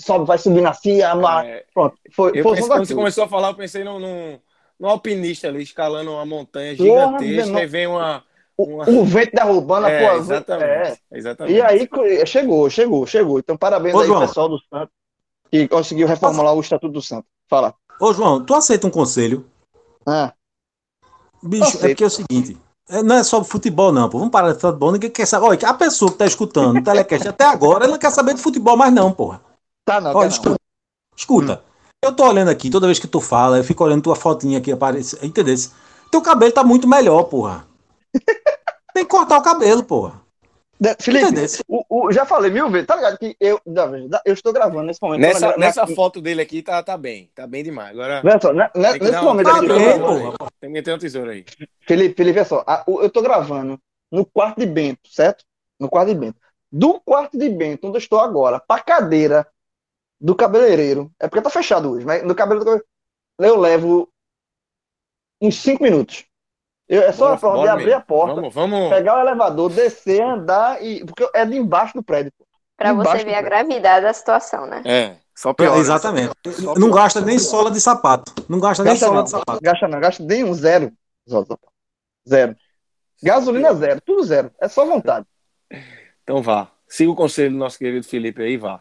[0.00, 1.58] sobe, vai subindo assim, a maré.
[1.58, 4.38] É, Pronto, foi, eu foi pensei, quando você começou a falar, eu pensei num, num,
[4.78, 8.24] num alpinista ali, escalando uma montanha Porra, gigantesca, não- e vem uma...
[8.56, 8.88] uma...
[8.88, 10.16] O, o vento derrubando a É, porra.
[10.18, 11.18] exatamente, é.
[11.18, 11.56] exatamente.
[11.56, 13.38] E aí co- chegou, chegou, chegou.
[13.40, 14.20] Então, parabéns Ô, aí, João.
[14.26, 14.94] pessoal do Santos,
[15.50, 17.28] que conseguiu reformular o Estatuto do Santos.
[17.48, 17.74] Fala.
[18.00, 19.44] Ô, João, tu aceita um conselho?
[20.06, 20.32] Ah,
[21.42, 21.84] Bicho, Aceito.
[21.86, 22.56] é porque é o seguinte.
[22.88, 24.18] É- não é só futebol, não, pô.
[24.18, 25.46] Vamos parar de futebol, ninguém quer saber.
[25.46, 28.40] Olha, a pessoa que tá escutando o telecast até agora, ela não quer saber de
[28.42, 29.40] futebol mais, não, porra.
[29.84, 30.28] tá não, Olha, tá não.
[30.28, 30.56] escuta.
[31.16, 31.64] Escuta.
[32.04, 34.72] Eu tô olhando aqui, toda vez que tu fala, eu fico olhando tua fotinha aqui
[34.72, 35.18] aparece.
[35.24, 35.54] Entendeu?
[36.10, 37.64] Teu cabelo tá muito melhor, porra.
[38.92, 40.21] Tem que cortar o cabelo, porra.
[40.82, 41.46] De- Felipe, Entendeu?
[41.68, 43.16] o, o- já falei mil vezes, tá ligado?
[43.16, 43.60] Que eu,
[44.24, 45.20] eu estou gravando nesse momento.
[45.20, 47.90] Nessa, Na- na- nessa foto dele aqui tá, tá bem, tá bem demais.
[47.90, 50.50] Agora Vê só, né- né- tem que nesse dar uma- momento Tá aqui, bem, porra.
[50.60, 51.44] Tem que meter uma tesoura aí.
[51.86, 53.78] Felipe, Felipe, vê só, a- o- eu tô gravando
[54.10, 55.44] no quarto de Bento, certo?
[55.78, 56.36] No quarto de Bento.
[56.72, 59.46] Do quarto de Bento, onde eu estou agora, pra cadeira
[60.20, 62.84] do cabeleireiro, é porque tá fechado hoje, mas no cabeleireiro
[63.38, 64.08] eu levo
[65.40, 66.24] uns cinco minutos.
[66.88, 67.98] Eu- é só Bora- a forma de abrir mesmo.
[67.98, 68.88] a porta, Vamos, vamos.
[68.90, 71.04] pegar o elevador, descer, andar e.
[71.04, 72.32] Porque é de embaixo do prédio.
[72.80, 73.44] Embaixo você ver a prédio.
[73.50, 74.82] gravidade da situação, né?
[74.84, 75.76] É, só pior.
[75.78, 76.32] Exatamente.
[76.60, 78.32] Só Não gasta nem sola de sapato.
[78.48, 79.60] Não gasta nem Gasta sola não, de sapato.
[79.62, 80.92] gasta não, gasta nem um zero.
[82.28, 82.56] Zero.
[83.22, 84.50] Gasolina zero, tudo zero.
[84.60, 85.26] É só vontade.
[86.24, 86.68] Então vá.
[86.88, 88.80] Siga o conselho do nosso querido Felipe aí, vá.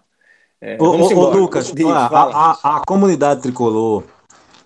[0.60, 1.30] É, Ô, ô.
[1.32, 4.04] Lucas, Diz, a, a- a- a comunidade tricolor,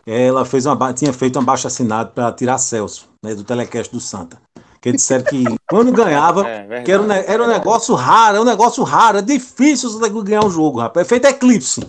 [0.05, 3.99] ela fez uma, tinha feito uma baixa assinada para tirar Celso, né, do telecast do
[3.99, 4.39] Santa.
[4.81, 8.41] Que eles disseram que quando ganhava, É, que era um, era um negócio raro, é
[8.41, 11.05] um negócio raro, é difícil você ganhar um jogo, rapaz.
[11.05, 11.81] É feito eclipse.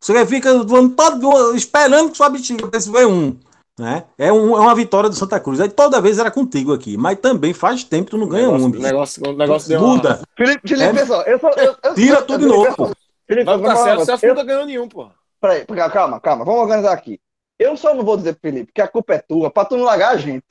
[0.00, 0.50] Você fica
[0.96, 3.36] todo esperando que sua bexiga esse ver um.
[3.78, 4.04] Né?
[4.16, 5.60] É, um, é uma vitória do Santa Cruz.
[5.60, 8.64] Aí toda vez era contigo aqui, mas também faz tempo que tu não ganha negócio,
[8.64, 8.68] um.
[8.68, 8.82] o bicho.
[8.84, 10.20] negócio, o negócio deu uma- Muda.
[10.36, 10.92] Felipe, Felipe, É.
[10.92, 11.50] pessoal, eu só.
[11.50, 12.90] Eu, eu, Tira eu- tudo de novo, pô.
[13.26, 15.08] Felipe, vamos tá certo, eu- não tá ganhando nenhum, pô.
[15.40, 17.18] Peraí, calma, calma, vamos organizar aqui.
[17.58, 19.84] Eu só não vou dizer pro Felipe que a culpa é tua, pra tu não
[19.84, 20.44] largar a gente.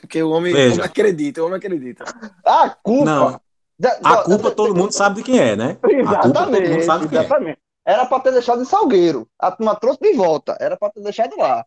[0.00, 2.04] Porque o homem, o homem acredita, o homem acredita.
[2.44, 3.04] A culpa.
[3.04, 3.40] Não.
[3.78, 5.76] Da- A da- culpa da- todo mundo sabe de quem é, né?
[5.82, 7.20] A culpa todo Exatamente, mundo sabe de quem é.
[7.24, 7.58] exatamente.
[7.84, 9.28] Era pra ter deixado em Salgueiro.
[9.38, 10.56] A turma trouxe de volta.
[10.58, 11.64] Era pra ter deixado lá.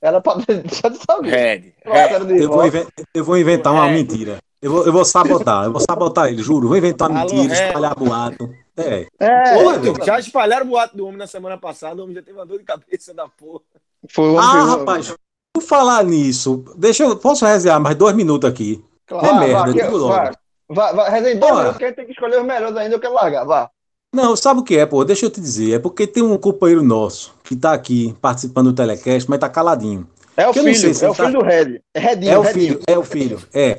[0.00, 1.36] Era pra ter deixado em Salgueiro.
[1.36, 1.58] Red.
[2.26, 2.62] De Eu vou,
[3.14, 3.92] eu vou inventar uma É.
[3.92, 4.38] mentira.
[4.62, 6.68] Eu vou, eu vou sabotar, eu vou sabotar ele, juro.
[6.68, 7.66] Vou inventar Alô, mentira, é.
[7.68, 8.50] espalhar boato.
[8.76, 9.06] É.
[9.20, 12.22] É, Ô, Oi, já espalharam o boato do homem na semana passada, o homem já
[12.22, 13.60] teve uma dor de cabeça da porra.
[14.10, 15.14] foi o Ah, rapaz,
[15.60, 17.16] por falar nisso, deixa eu.
[17.16, 18.82] Posso resenhar mais dois minutos aqui?
[19.06, 19.26] Claro.
[19.26, 20.12] É Vá, merda, que- digo logo.
[20.14, 20.32] vai,
[20.68, 23.00] vai, vai, resenha dois minutos que a gente tem que escolher os melhores ainda, eu
[23.00, 23.70] quero largar, vá.
[24.14, 25.04] Não, sabe o que é, pô?
[25.04, 25.74] Deixa eu te dizer.
[25.74, 30.06] É porque tem um companheiro nosso que tá aqui participando do telecast, mas tá caladinho.
[30.36, 31.80] É o Que filho, se é o tá- filho do Red.
[31.94, 32.66] É Redinho, É o Redinho.
[32.74, 33.78] filho, é o filho, é.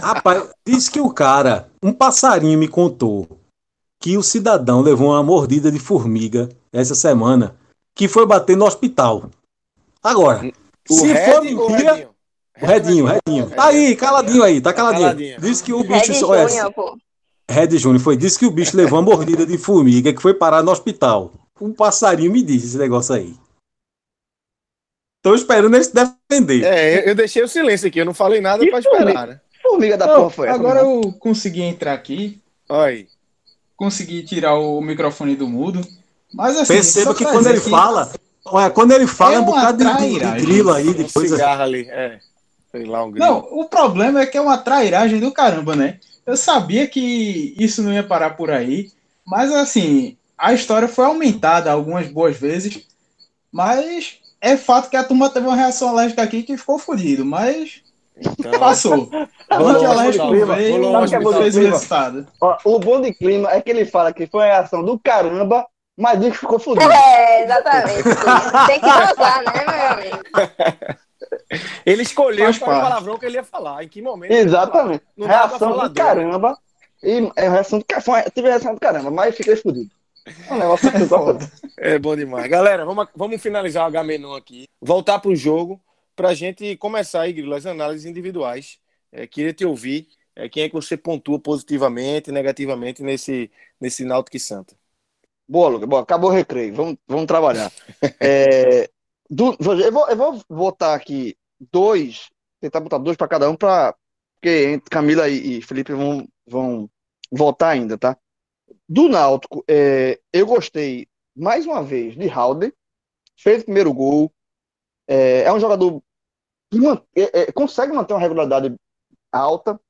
[0.00, 3.26] Rapaz, disse que o cara, um passarinho me contou
[4.00, 7.56] que o cidadão levou uma mordida de formiga essa semana,
[7.94, 9.30] que foi bater no hospital.
[10.02, 10.50] Agora,
[10.90, 12.10] O se Red for ou o mentira, Redinho?
[12.60, 13.50] o Redinho, Redinho.
[13.50, 15.02] Tá aí, caladinho aí, tá caladinho.
[15.02, 15.40] caladinho.
[15.40, 16.26] Disse que o Red bicho.
[16.26, 16.96] olha, Júnior, pô.
[17.50, 20.62] Red Júnior foi, disse que o bicho levou uma mordida de formiga que foi parar
[20.62, 21.32] no hospital.
[21.60, 23.34] Um passarinho me disse esse negócio aí.
[25.22, 26.64] Tô esperando ele se defender.
[26.64, 29.40] É, eu, eu deixei o silêncio aqui, eu não falei nada Que pra esperar, né?
[29.62, 30.56] Formiga da Não, porra foi essa.
[30.58, 31.00] agora mano?
[31.06, 33.08] eu consegui entrar aqui, Olha aí.
[33.76, 35.80] consegui tirar o microfone do mudo.
[36.32, 38.12] Mas assim, Perceba só que quando ele fala,
[38.44, 40.46] olha, quando ele fala É é um bocado de, de, de trairagem.
[40.46, 41.36] grilo aí, de Um coisa.
[41.36, 42.20] cigarro ali, é.
[42.70, 43.26] Sei lá, um grilo.
[43.26, 46.00] Não, o problema é que é uma trairagem do caramba, né?
[46.26, 48.90] Eu sabia que isso não ia parar por aí,
[49.26, 52.82] mas assim, a história foi aumentada algumas boas vezes,
[53.52, 57.82] mas é fato que a turma teve uma reação alérgica aqui que ficou fodido, mas
[58.16, 59.10] Então, passou.
[59.50, 62.26] O Rolou hospital, veio rolou o fez resultado.
[62.40, 65.66] Ó, o bom de clima é que ele fala que foi uma reação do caramba,
[65.96, 66.90] mas diz que ficou fodido.
[66.90, 68.02] É, exatamente.
[68.66, 70.98] Tem que dosar, né, meu amigo?
[71.86, 73.84] Ele escolheu Faz qual é palavrão que ele ia falar.
[73.84, 74.32] Em que momento?
[74.32, 75.04] Exatamente.
[75.16, 76.58] Pra reação do caramba.
[77.02, 78.30] E é reação do caramba.
[78.34, 79.90] Tive reação do caramba, mas fiquei fodido.
[80.48, 81.50] É um negócio que eu gosto.
[81.76, 82.48] É bom demais.
[82.48, 84.66] Galera, vamos, vamos finalizar o H-Menon aqui.
[84.80, 85.80] Voltar pro jogo
[86.16, 88.78] pra gente começar aí, Grilo, as análises individuais.
[89.12, 90.08] É, queria te ouvir.
[90.34, 94.74] É, quem é que você pontua positivamente, negativamente nesse, nesse Náutico e Santa?
[95.48, 95.88] Boa, Lucas.
[95.88, 96.02] Boa.
[96.02, 96.74] Acabou o recreio.
[96.74, 97.72] Vamos, vamos trabalhar.
[98.20, 98.88] É,
[99.28, 101.36] do- eu, vou, eu vou botar aqui
[101.72, 102.28] dois,
[102.60, 103.94] tentar botar dois para cada um, pra,
[104.36, 106.90] porque Camila e, e Felipe vão, vão
[107.30, 108.16] votar ainda, tá?
[108.88, 112.74] Do Náutico, é, eu gostei mais uma vez de Halder,
[113.38, 114.32] fez o primeiro gol,
[115.08, 116.02] É, é um jogador
[116.70, 118.74] que man, é, é, consegue manter uma regularidade
[119.32, 119.80] alta,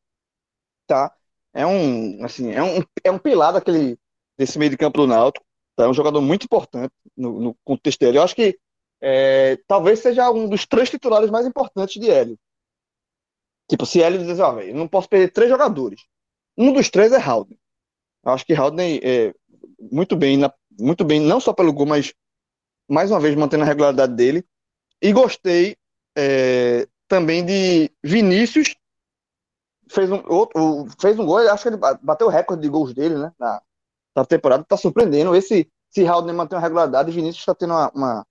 [0.87, 1.15] tá?
[1.53, 3.99] É um, assim, é um, é um pilar daquele,
[4.39, 5.45] desse meio de campo do Náutico,
[5.77, 5.85] tá?
[5.85, 8.19] É um jogador muito importante no, no contexto dele.
[8.19, 8.59] Eu acho que
[9.01, 12.39] é, talvez seja um dos três titulares mais importantes de Hélio.
[13.69, 16.03] Tipo, se Hélio diz, ó, não posso perder três jogadores.
[16.57, 17.59] Um dos três é Haldane.
[18.25, 19.35] Eu acho que Haldane é
[19.79, 22.15] muito bem, na, muito bem, não só pelo gol, mas
[22.89, 24.45] mais uma vez mantendo a regularidade dele.
[25.01, 25.77] E gostei
[26.17, 28.75] é, também de Vinícius,
[29.91, 33.17] fez um, outro, fez um gol, acho que ele bateu o recorde de gols dele,
[33.17, 33.33] né?
[33.39, 33.63] Na,
[34.15, 35.35] na temporada, tá surpreendendo.
[35.35, 38.27] Esse, se Haldane mantém uma regularidade, Vinícius está tendo uma, uma,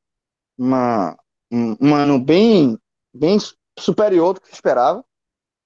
[0.58, 1.18] uma,
[1.52, 2.78] um, ano bem,
[3.14, 3.38] bem
[3.78, 5.04] superior do que se esperava.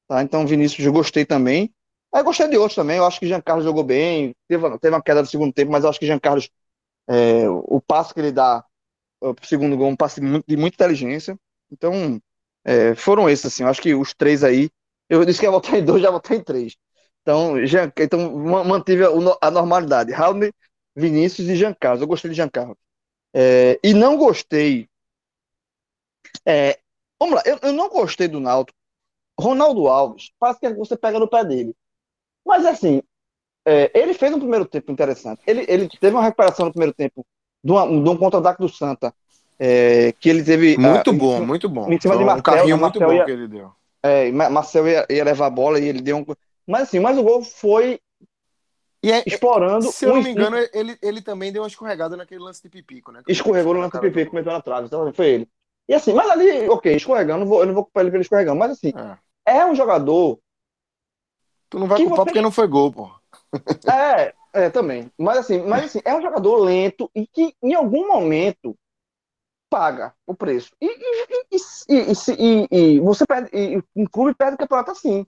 [0.07, 0.21] Tá?
[0.23, 1.73] Então, Vinícius, eu gostei também.
[2.13, 2.97] Aí gostei de outros também.
[2.97, 4.35] Eu acho que Jean Carlos jogou bem.
[4.47, 6.49] Teve, teve uma queda no segundo tempo, mas eu acho que Jean Carlos,
[7.07, 8.63] é, o passo que ele dá
[9.19, 11.37] pro segundo gol, um passe de muita inteligência.
[11.71, 12.21] Então,
[12.63, 13.63] é, foram esses, assim.
[13.63, 14.69] Eu acho que os três aí.
[15.09, 16.75] Eu disse que ia votar em dois, já votei em três.
[17.27, 19.03] Então, Jean, então mantive
[19.41, 20.13] a, normalidade.
[20.13, 20.49] Raul,
[20.95, 21.99] Vinícius e Jean Carlos.
[21.99, 22.77] Eu gostei de Jean Carlos.
[23.33, 24.87] É, e não gostei.
[26.45, 26.79] É,
[27.19, 28.77] vamos lá, eu, eu não gostei do Náutico.
[29.37, 31.75] Ronaldo Alves, parece que você pega no pé dele.
[32.45, 33.03] Mas assim,
[33.65, 35.41] é, ele fez um primeiro tempo interessante.
[35.45, 37.25] Ele, ele teve uma recuperação no primeiro tempo
[37.61, 39.13] de, uma, de um contra-ataque do Santa.
[39.59, 40.77] É, que ele teve.
[40.77, 41.91] Muito a, bom, em, muito bom.
[41.91, 43.71] Em cima Foi de Marcel, um carrinho Marcel muito bom ia, que ele deu.
[44.01, 46.25] É, Marcel ia, ia, levar a bola e ele deu um.
[46.67, 47.99] Mas assim, mas o gol foi
[49.01, 49.91] e é, explorando.
[49.91, 53.11] Se eu não me engano, ele, ele também deu uma escorregada naquele lance de pipico,
[53.11, 53.21] né?
[53.27, 54.87] Escorregou no lance de pipico, cometeu na trave.
[54.87, 55.49] Então foi ele.
[55.87, 58.91] E assim, mas ali, ok, escorregando, eu não vou, culpar ele pelo escorregando, mas assim,
[59.45, 60.39] é, é um jogador.
[61.69, 62.25] Tu não vai culpar você...
[62.25, 63.11] porque não foi gol, pô.
[63.89, 65.09] É, é, também.
[65.17, 68.75] Mas assim, mas assim, é um jogador lento e que em algum momento
[69.69, 70.71] paga o preço.
[70.81, 75.25] E, e, e, e você perde, e um clube perde o campeonato assim.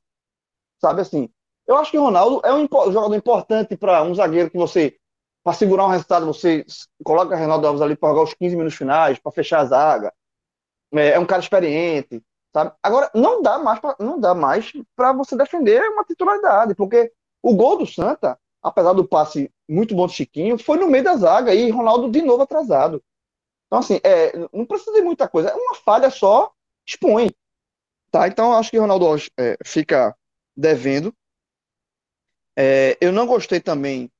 [0.80, 1.30] Sabe assim?
[1.67, 4.97] Eu acho que o Ronaldo é um jogador importante para um zagueiro que você,
[5.43, 6.65] para segurar um resultado, você
[7.03, 10.13] coloca o Ronaldo Alves ali para jogar os 15 minutos finais, para fechar a zaga.
[10.93, 12.73] É, é, um cara experiente, sabe?
[12.82, 17.11] Agora, não dá mais pra, não dá mais para você defender uma titularidade, porque
[17.43, 21.15] o gol do Santa, apesar do passe muito bom do Chiquinho, foi no meio da
[21.17, 23.03] zaga e Ronaldo de novo atrasado.
[23.67, 25.49] Então, assim, é, não precisa de muita coisa.
[25.49, 26.51] É uma falha só,
[26.84, 27.30] expõe.
[28.09, 28.27] Tá?
[28.27, 29.05] Então, acho que o Ronaldo
[29.38, 30.15] é, fica
[30.60, 31.14] devendo.
[32.57, 34.12] É, eu não gostei também.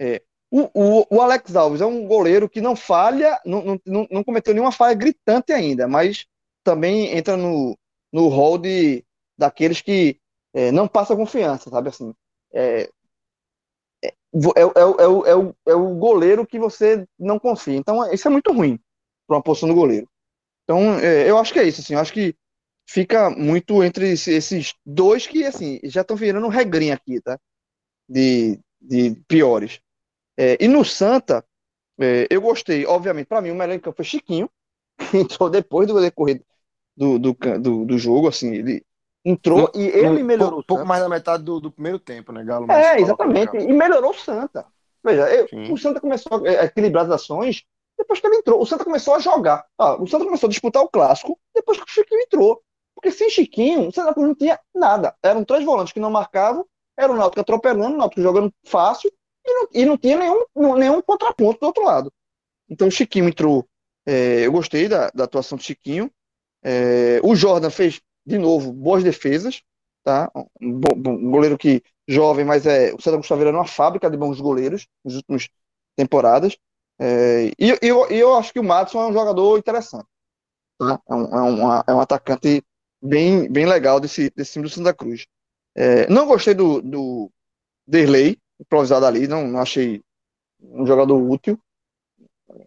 [0.00, 4.24] É, o, o, o, Alex Alves é um goleiro que não falha, não, não, não
[4.24, 6.26] cometeu nenhuma falha gritante ainda, mas
[6.62, 7.76] também entra no,
[8.12, 9.04] no hall de,
[9.36, 10.20] daqueles que
[10.54, 12.14] é, não passa confiança, sabe assim?
[12.52, 12.88] É,
[14.02, 17.76] é, é, é, é, o, é o goleiro que você não confia.
[17.76, 18.78] Então, isso é muito ruim
[19.26, 20.08] para uma posição do goleiro.
[20.64, 22.34] Então, é, eu acho que é isso, assim, eu acho que
[22.88, 27.38] fica muito entre esses dois que, assim, já estão virando regrinha aqui, tá?
[28.08, 29.78] De, de piores.
[30.36, 31.44] É, e no Santa,
[32.00, 34.48] é, eu gostei, obviamente, para mim, o melhor em campo foi Chiquinho,
[35.10, 36.42] que entrou depois do decorrer
[36.96, 38.82] do, do, do, do jogo, assim, ele
[39.22, 40.60] entrou e ele melhorou.
[40.60, 42.72] Um pouco mais da metade do, do primeiro tempo, né, Galo?
[42.72, 44.64] É, exatamente, e melhorou o Santa.
[45.04, 47.64] Veja, eu, o Santa começou a equilibrar as ações
[47.98, 48.60] depois que ele entrou.
[48.60, 49.66] O Santa começou a jogar.
[49.76, 52.62] Ah, o Santa começou a disputar o clássico depois que o Chiquinho entrou.
[52.98, 55.14] Porque sem Chiquinho, o Santa Cruz não tinha nada.
[55.22, 59.08] Eram três volantes que não marcavam, era o Náutico atropelando, o Náutico jogando fácil
[59.46, 62.12] e não, e não tinha nenhum, nenhum contraponto do outro lado.
[62.68, 63.64] Então o Chiquinho entrou.
[64.04, 66.10] É, eu gostei da, da atuação do Chiquinho.
[66.60, 69.62] É, o Jordan fez, de novo, boas defesas.
[70.02, 70.28] Tá?
[70.60, 74.16] Um, um goleiro que jovem, mas é, o Santa Cruz está virando uma fábrica de
[74.16, 75.48] bons goleiros nas últimas
[75.94, 76.58] temporadas.
[76.98, 80.08] É, e, eu, eu acho que o Madison é um jogador interessante.
[80.78, 81.00] Tá?
[81.08, 82.64] É, um, é, um, é um atacante
[83.02, 85.26] bem, bem legal desse, desse time do Santa Cruz.
[85.74, 87.30] É, não gostei do, do
[87.86, 90.02] Derley, improvisado ali, não, não achei
[90.60, 91.58] um jogador útil.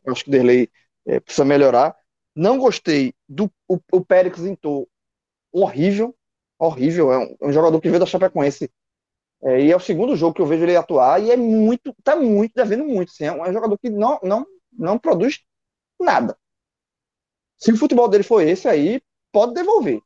[0.08, 0.70] Acho que o Derley
[1.06, 1.96] é, precisa melhorar.
[2.36, 4.88] Não gostei do o, o Pérez entrou
[5.52, 6.16] horrível,
[6.58, 7.12] horrível.
[7.12, 8.72] É um, é um, jogador que veio da Chapecoense
[9.44, 12.16] é, e é o segundo jogo que eu vejo ele atuar e é muito, tá
[12.16, 13.10] muito, devendo muito.
[13.10, 15.44] Assim, é um jogador que não, não, não produz
[16.00, 16.38] nada.
[17.58, 19.02] Se o futebol dele for esse aí,
[19.32, 20.02] pode devolver.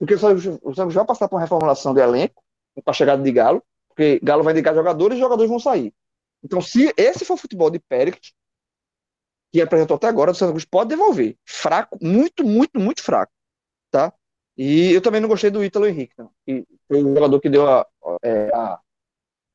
[0.00, 2.42] Porque o Santos vai passar por uma reformulação de elenco,
[2.82, 5.92] com a chegada de Galo, porque Galo vai indicar jogadores e jogadores vão sair.
[6.42, 8.16] Então, se esse for o futebol de Pérez,
[9.52, 11.36] que apresentou até agora, o Santos pode devolver.
[11.44, 13.30] Fraco, muito, muito, muito fraco.
[13.90, 14.10] Tá?
[14.56, 17.68] E eu também não gostei do Ítalo Henrique, não, que foi o jogador que deu
[17.68, 17.86] a,
[18.22, 18.80] é, a,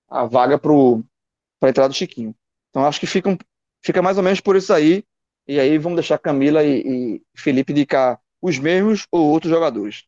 [0.09, 2.35] a vaga para a entrada do Chiquinho.
[2.69, 3.35] Então acho que fica,
[3.81, 5.03] fica mais ou menos por isso aí.
[5.47, 6.81] E aí vamos deixar Camila e,
[7.15, 10.05] e Felipe indicar os mesmos ou outros jogadores.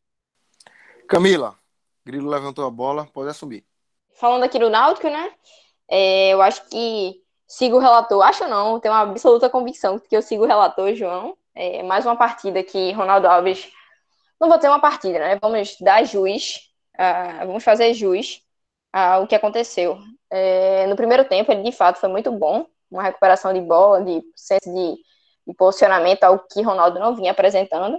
[1.08, 1.56] Camila,
[2.06, 3.66] Grilo levantou a bola, pode assumir.
[4.14, 5.32] Falando aqui do Náutico, né?
[5.88, 8.22] É, eu acho que sigo o relator.
[8.24, 11.38] Acho não, tenho uma absoluta convicção que eu sigo o relator, João.
[11.56, 13.72] É, mais uma partida que Ronaldo Alves.
[14.40, 15.40] Não vou ter uma partida, né?
[15.42, 16.58] Vamos dar juiz.
[16.96, 18.42] Uh, vamos fazer juiz
[18.92, 19.98] ao que aconteceu.
[20.30, 22.66] É, no primeiro tempo, ele de fato foi muito bom.
[22.90, 24.96] Uma recuperação de bola, de senso de,
[25.48, 27.98] de posicionamento, ao que Ronaldo não vinha apresentando.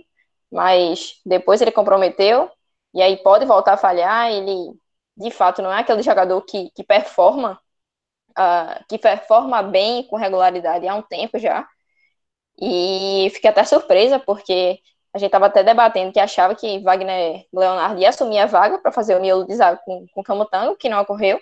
[0.50, 2.50] Mas depois ele comprometeu.
[2.94, 4.30] E aí pode voltar a falhar.
[4.32, 4.72] Ele
[5.16, 7.60] de fato não é aquele jogador que, que performa
[8.38, 11.66] uh, que performa bem com regularidade há um tempo já.
[12.60, 14.80] E fiquei até surpresa, porque
[15.12, 18.92] a gente estava até debatendo que achava que Wagner Leonardo ia assumir a vaga para
[18.92, 21.40] fazer o miolo de zaga com, com Camutango, que não ocorreu.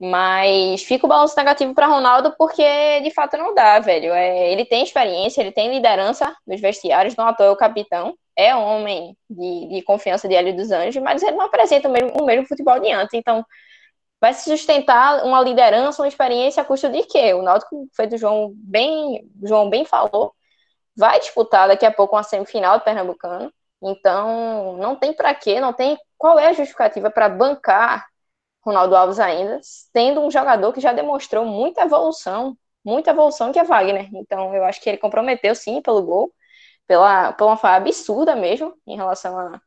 [0.00, 4.12] Mas fica o balanço negativo para Ronaldo porque de fato não dá, velho.
[4.12, 8.54] É, ele tem experiência, ele tem liderança nos vestiários, não atua é o capitão, é
[8.54, 12.24] homem de, de confiança de Hélio dos Anjos, mas ele não apresenta o mesmo, o
[12.24, 13.14] mesmo futebol de antes.
[13.14, 13.44] Então,
[14.20, 17.34] vai se sustentar uma liderança, uma experiência a custo de quê?
[17.34, 20.32] O Náutico, feito o João bem, João bem falou,
[20.96, 23.52] vai disputar daqui a pouco uma semifinal do Pernambucano.
[23.82, 28.06] Então, não tem para quê, não tem qual é a justificativa para bancar
[28.64, 29.60] Ronaldo Alves ainda,
[29.92, 34.08] tendo um jogador que já demonstrou muita evolução, muita evolução que é Wagner.
[34.14, 36.32] Então, eu acho que ele comprometeu sim pelo gol,
[36.88, 39.60] pela, pela uma falha absurda mesmo em relação a,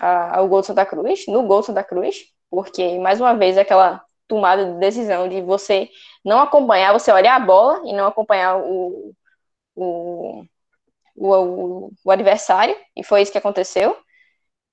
[0.00, 3.56] a, ao gol do Santa Cruz, no gol do Santa Cruz porque, mais uma vez,
[3.56, 5.88] aquela tomada de decisão de você
[6.24, 9.14] não acompanhar, você olhar a bola e não acompanhar o,
[9.76, 10.44] o,
[11.16, 13.96] o, o adversário, e foi isso que aconteceu.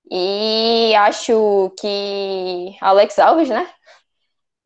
[0.10, 3.70] E acho que Alex Alves, né?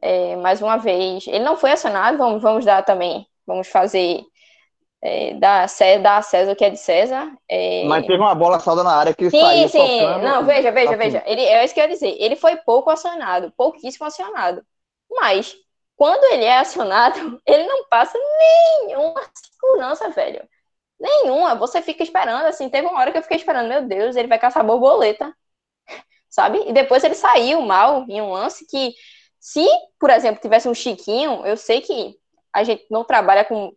[0.02, 4.22] É, mais uma vez, ele não foi acionado, vamos, vamos dar também, vamos fazer
[5.04, 5.68] é, dar,
[6.02, 7.32] dar a César o que é de César.
[7.50, 7.84] É...
[7.86, 10.06] Mas teve uma bola salda na área que ele sim, saiu Sim, sim.
[10.22, 10.98] Não, veja, veja, assim.
[10.98, 11.24] veja.
[11.26, 12.16] Ele, é isso que eu ia dizer.
[12.20, 14.64] Ele foi pouco acionado, pouquíssimo acionado.
[15.10, 15.56] Mas,
[15.96, 20.48] quando ele é acionado, ele não passa nenhuma segurança, velho.
[21.00, 21.56] Nenhuma.
[21.56, 22.70] Você fica esperando, assim.
[22.70, 25.36] Teve uma hora que eu fiquei esperando, meu Deus, ele vai caçar borboleta.
[26.30, 26.64] Sabe?
[26.68, 28.94] E depois ele saiu mal em um lance que,
[29.40, 29.68] se,
[30.00, 32.21] por exemplo, tivesse um Chiquinho, eu sei que
[32.54, 33.74] a gente não trabalha com,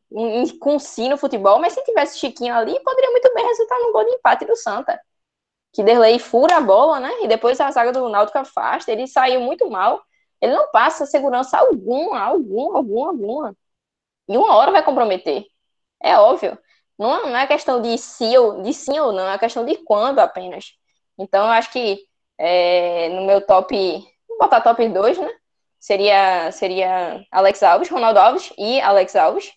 [0.61, 4.05] com si no futebol, mas se tivesse Chiquinho ali, poderia muito bem resultar num gol
[4.05, 5.01] de empate do Santa.
[5.73, 7.11] Que Derlei fura a bola, né?
[7.23, 10.03] E depois a zaga do Náutico afasta, ele saiu muito mal.
[10.41, 13.57] Ele não passa segurança alguma, alguma, alguma, alguma.
[14.29, 15.47] E uma hora vai comprometer.
[16.03, 16.59] É óbvio.
[16.99, 20.21] Não, não é questão de, si ou, de sim ou não, é questão de quando
[20.21, 20.75] apenas.
[21.19, 22.07] Então, eu acho que
[22.39, 23.75] é, no meu top,
[24.29, 25.31] vou botar top 2, né?
[25.85, 29.53] Seria, seria Alex Alves, Ronaldo Alves e Alex Alves.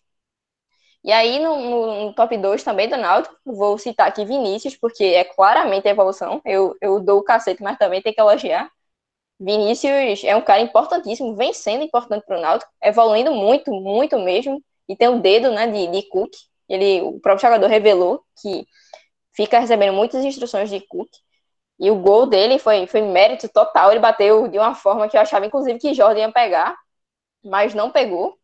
[1.03, 5.05] E aí, no, no, no top 2 também do Náutico, vou citar aqui Vinícius, porque
[5.05, 6.41] é claramente a evolução.
[6.43, 8.69] Eu, eu dou o cacete, mas também tem que elogiar.
[9.39, 14.61] Vinícius é um cara importantíssimo, vem sendo importante para o Náutico, evoluindo muito, muito mesmo,
[14.89, 16.31] e tem o dedo né, de, de Cook.
[16.67, 18.65] Ele, o próprio jogador revelou que
[19.33, 21.09] fica recebendo muitas instruções de Cook.
[21.79, 23.91] E o gol dele foi, foi mérito total.
[23.91, 26.75] Ele bateu de uma forma que eu achava, inclusive, que Jordan ia pegar,
[27.43, 28.37] mas não pegou.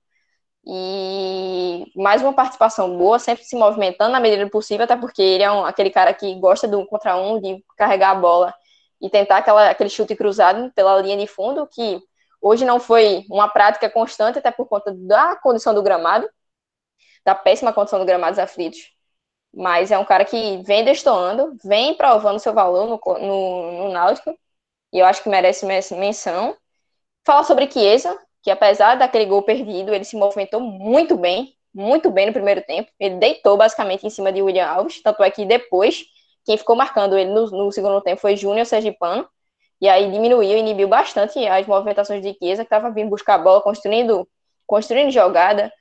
[0.65, 5.43] E mais uma participação boa, sempre se movimentando na medida do possível, até porque ele
[5.43, 8.53] é um, aquele cara que gosta do contra um, de carregar a bola
[9.01, 12.01] e tentar aquela, aquele chute cruzado pela linha de fundo, que
[12.41, 16.29] hoje não foi uma prática constante, até por conta da condição do gramado,
[17.25, 18.93] da péssima condição do gramado dos aflitos.
[19.53, 24.35] Mas é um cara que vem destoando, vem provando seu valor no, no, no Náutico,
[24.91, 26.55] e eu acho que merece menção.
[27.25, 32.27] Fala sobre Chiesa, que apesar daquele gol perdido, ele se movimentou muito bem, muito bem
[32.27, 32.91] no primeiro tempo.
[32.99, 36.03] Ele deitou basicamente em cima de William Alves, tanto é que depois,
[36.45, 39.27] quem ficou marcando ele no, no segundo tempo foi Júnior Sergipano,
[39.79, 43.61] e aí diminuiu, inibiu bastante as movimentações de Chiesa, que estava vindo buscar a bola,
[43.61, 44.27] construindo,
[44.65, 45.71] construindo jogada,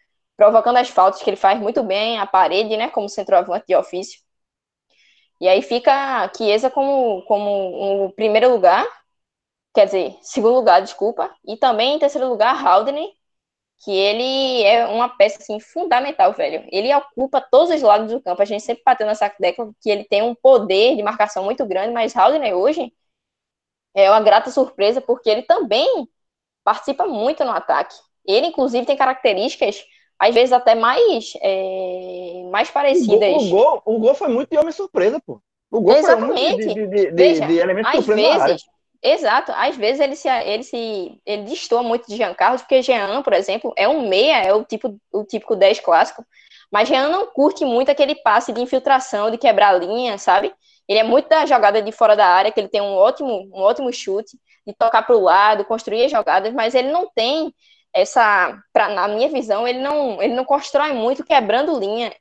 [0.43, 4.21] provocando as faltas que ele faz muito bem, a parede, né, como centroavante de ofício.
[5.41, 8.85] E aí fica Chiesa como, como um primeiro lugar,
[9.75, 13.09] quer dizer, segundo lugar, desculpa, e também em terceiro lugar, Haldane,
[13.85, 16.69] que ele é uma peça assim, fundamental, velho.
[16.73, 18.43] Ele ocupa todos os lados do campo.
[18.43, 21.93] A gente sempre bateu nessa década que ele tem um poder de marcação muito grande,
[21.93, 22.93] mas Haldane hoje
[23.95, 26.09] é uma grata surpresa porque ele também
[26.65, 27.95] participa muito no ataque.
[28.27, 29.85] Ele, inclusive, tem características
[30.23, 33.43] às vezes até mais, é, mais parecidas.
[33.43, 35.41] O gol, o gol foi muito de homem surpresa, pô.
[35.69, 36.41] O gol Exatamente.
[36.41, 38.65] foi muito de, de, de, Veja, de elemento às vezes,
[39.03, 43.21] Exato, às vezes ele se ele se ele destoa muito de Jean Carlos, porque Jean,
[43.21, 46.25] por exemplo, é um meia, é o tipo o típico 10 clássico,
[46.71, 50.55] mas Jean não curte muito aquele passe de infiltração, de quebrar linha, sabe?
[50.87, 53.61] Ele é muito da jogada de fora da área, que ele tem um ótimo, um
[53.61, 57.53] ótimo chute, de tocar para o lado, construir as jogadas, mas ele não tem
[57.95, 62.15] essa, pra, na minha visão, ele não, ele não constrói muito quebrando linha.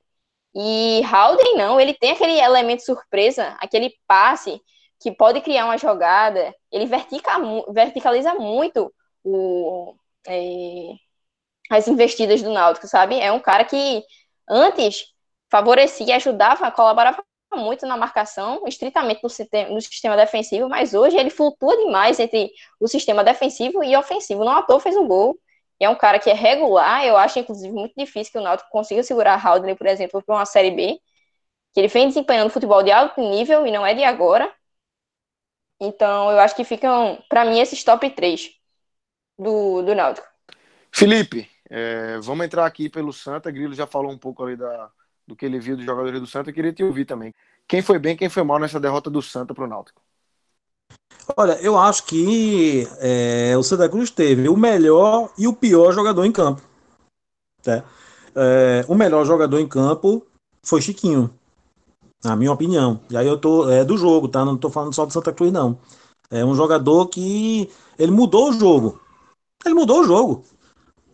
[0.53, 4.61] E Howden não, ele tem aquele elemento surpresa, aquele passe
[4.99, 7.32] que pode criar uma jogada, ele vertica,
[7.74, 8.93] verticaliza muito
[9.24, 9.95] o,
[10.28, 10.93] é,
[11.69, 13.19] as investidas do Náutico, sabe?
[13.19, 14.03] É um cara que
[14.49, 15.05] antes
[15.49, 21.30] favorecia, ajudava, colaborava muito na marcação, estritamente no sistema, no sistema defensivo, mas hoje ele
[21.30, 24.45] flutua demais entre o sistema defensivo e ofensivo.
[24.45, 25.38] Não à toa fez um gol.
[25.84, 29.01] É um cara que é regular, eu acho, inclusive, muito difícil que o Náutico consiga
[29.01, 30.99] segurar Haldane, por exemplo, para uma Série B,
[31.73, 34.53] que ele vem desempenhando futebol de alto nível e não é de agora.
[35.79, 38.51] Então, eu acho que ficam, para mim, esses top 3
[39.39, 40.27] do, do Náutico.
[40.91, 43.49] Felipe, é, vamos entrar aqui pelo Santa.
[43.49, 44.91] Grilo já falou um pouco ali da,
[45.25, 46.51] do que ele viu dos jogadores do Santa.
[46.51, 47.34] Eu queria te ouvir também.
[47.67, 49.99] Quem foi bem, quem foi mal nessa derrota do Santa para o Náutico?
[51.38, 56.26] Olha, eu acho que é, o Santa Cruz teve o melhor e o pior jogador
[56.26, 56.61] em campo.
[57.61, 57.84] Tá?
[58.36, 60.26] É, o melhor jogador em campo
[60.63, 61.30] foi Chiquinho,
[62.24, 62.99] na minha opinião.
[63.09, 64.43] E aí eu tô é, do jogo, tá?
[64.43, 65.78] Não tô falando só do Santa Cruz, não.
[66.30, 67.69] É um jogador que
[67.99, 68.99] ele mudou o jogo.
[69.65, 70.43] Ele mudou o jogo.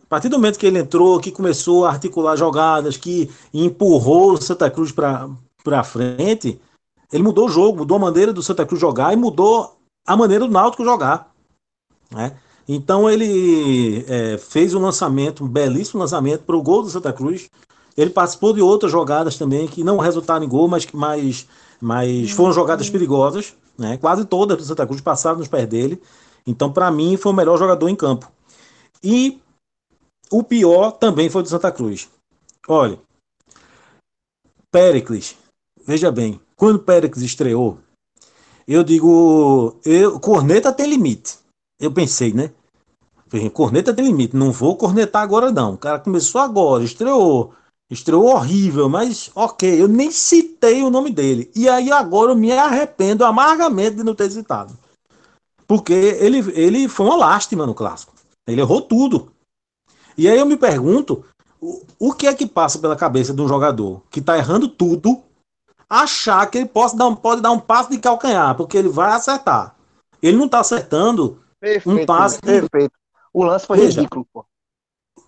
[0.04, 4.40] A partir do momento que ele entrou, que começou a articular jogadas, que empurrou o
[4.40, 6.58] Santa Cruz para frente,
[7.12, 9.77] ele mudou o jogo, mudou a maneira do Santa Cruz jogar e mudou
[10.08, 11.30] a maneira do Náutico jogar.
[12.10, 12.34] Né?
[12.66, 17.50] Então ele é, fez um lançamento, um belíssimo lançamento para o gol do Santa Cruz.
[17.94, 21.46] Ele participou de outras jogadas também que não resultaram em gol, mas, mas,
[21.78, 23.54] mas foram jogadas perigosas.
[23.76, 23.98] Né?
[23.98, 26.00] Quase todas do Santa Cruz passaram nos pés dele.
[26.46, 28.32] Então, para mim, foi o melhor jogador em campo.
[29.04, 29.38] E
[30.30, 32.08] o pior também foi do Santa Cruz.
[32.66, 32.98] Olha,
[34.70, 35.36] Péricles,
[35.86, 37.78] veja bem, quando Péricles estreou,
[38.74, 41.38] eu digo, eu, corneta tem limite.
[41.80, 42.50] Eu pensei, né?
[43.52, 45.74] Corneta tem limite, não vou cornetar agora não.
[45.74, 47.52] O cara começou agora, estreou,
[47.90, 51.50] estreou horrível, mas ok, eu nem citei o nome dele.
[51.54, 54.76] E aí agora eu me arrependo amargamente de não ter citado.
[55.66, 58.14] Porque ele, ele foi uma lástima no clássico.
[58.46, 59.30] Ele errou tudo.
[60.16, 61.24] E aí eu me pergunto,
[61.60, 65.22] o, o que é que passa pela cabeça de um jogador que está errando tudo,
[65.88, 69.12] achar que ele pode dar, um, pode dar um passo de calcanhar, porque ele vai
[69.12, 69.74] acertar.
[70.22, 72.40] Ele não está acertando perfeito, um passe.
[72.40, 72.92] Perfeito.
[73.32, 74.44] O lance foi veja, ridículo, pô.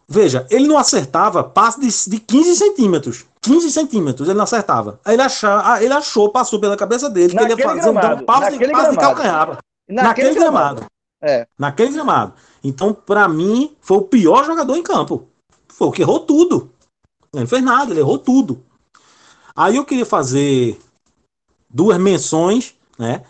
[0.08, 3.26] Veja, ele não acertava passe de, de 15 centímetros.
[3.40, 4.98] 15 centímetros ele não acertava.
[5.04, 7.94] Aí ele, achar, ele achou, passou pela cabeça dele que ele ia fazer um
[8.24, 9.58] passe, de, passe de calcanhar.
[9.88, 10.74] Naquele, naquele gramado.
[10.74, 10.86] gramado.
[11.22, 11.46] É.
[11.58, 12.34] Naquele gramado.
[12.62, 15.28] Então, para mim, foi o pior jogador em campo.
[15.68, 16.72] Foi o que errou tudo.
[17.32, 18.64] Ele não fez nada, ele errou tudo.
[19.60, 20.80] Aí eu queria fazer
[21.68, 23.22] duas menções, né?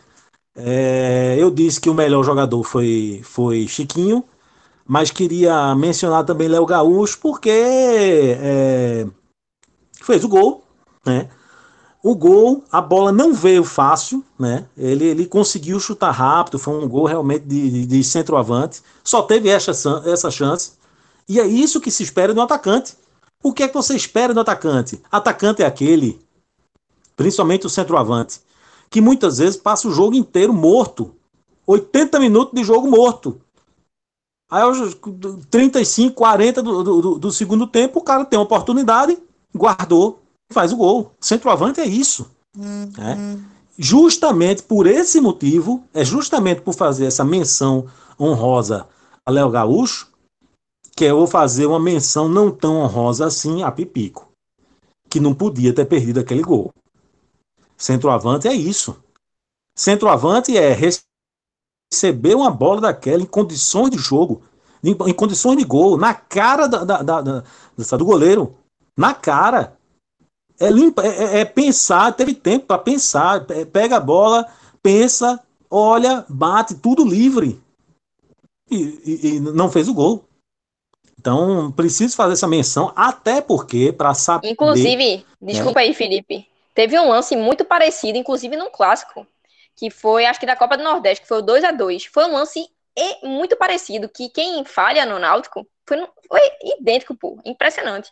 [0.55, 4.23] É, eu disse que o melhor jogador foi, foi Chiquinho,
[4.87, 9.09] mas queria mencionar também Léo Gaúcho, porque é,
[10.01, 10.63] fez o gol,
[11.05, 11.29] né?
[12.01, 14.69] O gol, a bola não veio fácil, né?
[14.79, 18.83] Ele, ele conseguiu chutar rápido, foi um gol realmente de, de, de centroavante.
[19.03, 19.73] Só teve essa,
[20.07, 20.75] essa chance.
[21.29, 22.95] E é isso que se espera do atacante.
[23.43, 25.01] O que é que você espera do atacante?
[25.11, 26.21] Atacante é aquele,
[27.17, 28.41] principalmente o centroavante,
[28.91, 31.15] que muitas vezes passa o jogo inteiro morto.
[31.67, 33.41] 80 minutos de jogo morto.
[34.51, 34.97] Aí aos
[35.49, 39.17] 35, 40 do, do, do segundo tempo, o cara tem uma oportunidade,
[39.55, 40.21] guardou,
[40.53, 41.13] faz o gol.
[41.21, 42.29] Centroavante é isso.
[42.59, 42.91] Uhum.
[42.99, 43.39] É.
[43.79, 47.87] Justamente por esse motivo, é justamente por fazer essa menção
[48.19, 48.87] honrosa
[49.25, 50.10] a Léo Gaúcho,
[50.97, 54.31] que eu vou fazer uma menção não tão honrosa assim a Pipico,
[55.09, 56.73] que não podia ter perdido aquele gol.
[57.77, 59.03] Centroavante é isso.
[59.75, 60.77] Centroavante é
[61.91, 64.43] receber uma bola daquela em condições de jogo,
[64.85, 68.55] em, em condições de gol, na cara da, da, da, da do goleiro.
[68.97, 69.77] Na cara.
[70.59, 73.47] É, limpa, é, é, é pensar, teve tempo para pensar.
[73.73, 74.47] Pega a bola,
[74.83, 77.59] pensa, olha, bate, tudo livre.
[78.71, 80.25] E, e, e não fez o gol.
[81.21, 84.49] Então, preciso fazer essa menção, até porque, para saber.
[84.49, 85.87] Inclusive, desculpa né?
[85.87, 86.49] aí, Felipe.
[86.75, 89.27] Teve um lance muito parecido, inclusive num clássico,
[89.77, 92.25] que foi, acho que da Copa do Nordeste, que foi o 2 a 2 Foi
[92.25, 92.67] um lance
[93.23, 96.41] muito parecido, que quem falha no Náutico foi, foi
[96.79, 97.39] idêntico, pô.
[97.45, 98.11] Impressionante.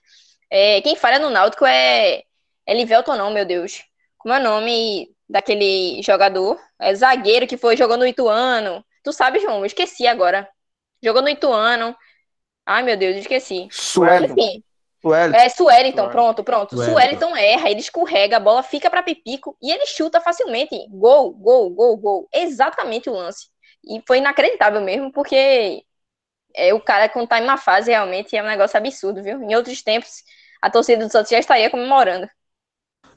[0.50, 2.24] É, quem falha no Náutico é
[2.68, 3.82] é Livelton não, meu Deus.
[4.18, 6.60] Como é o nome daquele jogador?
[6.78, 8.84] É zagueiro que foi jogando no Ituano.
[9.02, 9.60] Tu sabe, João?
[9.60, 10.46] Eu esqueci agora.
[11.02, 11.96] Jogou no Ituano.
[12.68, 13.66] Ai, meu Deus, esqueci.
[13.70, 14.34] Suelton.
[14.34, 14.62] Enfim,
[15.00, 15.38] Sueliton.
[15.38, 16.76] É, Sueliton, pronto, pronto.
[16.76, 20.76] Sueliton erra, ele escorrega, a bola fica para Pipico e ele chuta facilmente.
[20.90, 22.28] Gol, gol, gol, gol.
[22.30, 23.46] Exatamente o lance.
[23.82, 25.82] E foi inacreditável mesmo, porque
[26.54, 29.42] é, o cara quando tá em uma fase realmente é um negócio absurdo, viu?
[29.42, 30.22] Em outros tempos,
[30.60, 32.28] a torcida do Santos já estaria comemorando.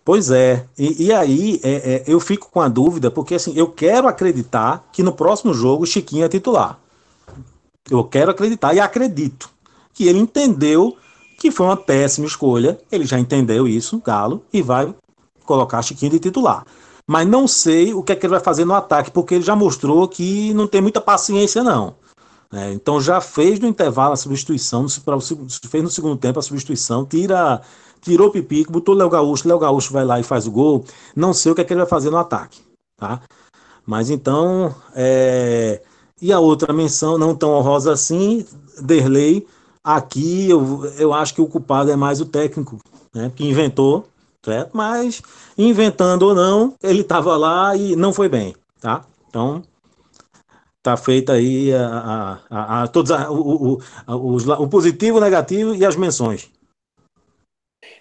[0.05, 3.69] Pois é, e, e aí é, é, eu fico com a dúvida, porque assim, eu
[3.69, 6.80] quero acreditar que no próximo jogo o Chiquinho é titular.
[7.89, 9.49] Eu quero acreditar e acredito
[9.93, 10.95] que ele entendeu
[11.37, 14.93] que foi uma péssima escolha, ele já entendeu isso, Galo, e vai
[15.43, 16.63] colocar Chiquinho de titular.
[17.07, 19.55] Mas não sei o que é que ele vai fazer no ataque, porque ele já
[19.55, 21.95] mostrou que não tem muita paciência, não.
[22.53, 24.85] É, então já fez no intervalo a substituição,
[25.69, 27.61] fez no segundo tempo a substituição, tira,
[28.01, 30.85] tirou o Pipico, botou o Léo Gaúcho, Léo Gaúcho vai lá e faz o gol.
[31.15, 32.61] Não sei o que, é que ele vai fazer no ataque.
[32.97, 33.21] Tá?
[33.85, 34.75] Mas então.
[34.93, 35.81] É...
[36.21, 38.45] E a outra menção, não tão honrosa assim,
[38.81, 39.47] Derlei.
[39.83, 42.77] Aqui eu, eu acho que o culpado é mais o técnico,
[43.13, 44.07] né, que inventou,
[44.45, 44.77] certo?
[44.77, 45.21] Mas
[45.57, 49.03] inventando ou não, ele estava lá e não foi bem, tá?
[49.27, 49.63] Então
[50.83, 55.85] tá feita aí a, a, a, a todos o, o, o positivo, o negativo e
[55.85, 56.51] as menções.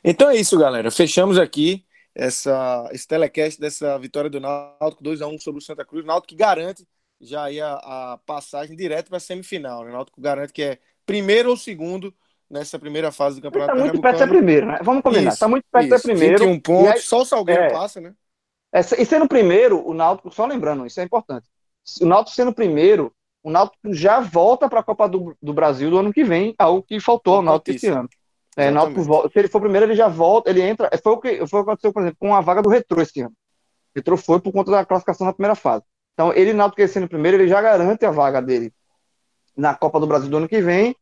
[0.05, 0.91] Então é isso, galera.
[0.91, 6.05] Fechamos aqui essa, esse telecast dessa vitória do Náutico 2x1 sobre o Santa Cruz.
[6.05, 6.87] Náutico que garante
[7.21, 9.85] já aí a, a passagem direto para a semifinal.
[9.85, 9.93] Né?
[9.93, 12.15] Náutico garante que é primeiro ou segundo
[12.49, 13.73] nessa primeira fase do campeonato.
[13.73, 14.79] Está muito perto de ser primeiro, né?
[14.83, 15.31] Vamos combinar.
[15.31, 16.39] Está muito perto de ser primeiro.
[16.39, 18.15] 21 pontos, aí, só o Salgueiro é, passa, né?
[18.73, 21.49] É, e sendo primeiro, o Náutico, só lembrando, isso é importante
[22.01, 23.13] o Náutico sendo primeiro,
[23.43, 26.83] o Náutico já volta para a Copa do, do, Brasil do ano que vem, algo
[26.83, 28.09] que faltou ao Náutico esse ano.
[28.57, 30.91] É, Náutico volta, se ele for primeiro, ele já volta, ele entra.
[31.03, 33.21] Foi o que, foi o que aconteceu, por exemplo, com a vaga do Retro esse
[33.21, 33.31] ano.
[33.31, 35.85] O Retro foi por conta da classificação na primeira fase.
[36.15, 38.73] Então, ele, Náutico sendo primeiro, ele já garante a vaga dele
[39.57, 40.95] na Copa do Brasil do ano que vem.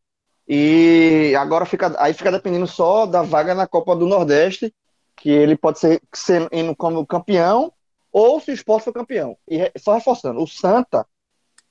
[0.47, 4.73] E agora fica, aí fica dependendo só da vaga na Copa do Nordeste,
[5.15, 7.71] que ele pode ser, ser como campeão
[8.11, 9.37] ou se o esporte for campeão.
[9.47, 11.05] E só reforçando, o Santa,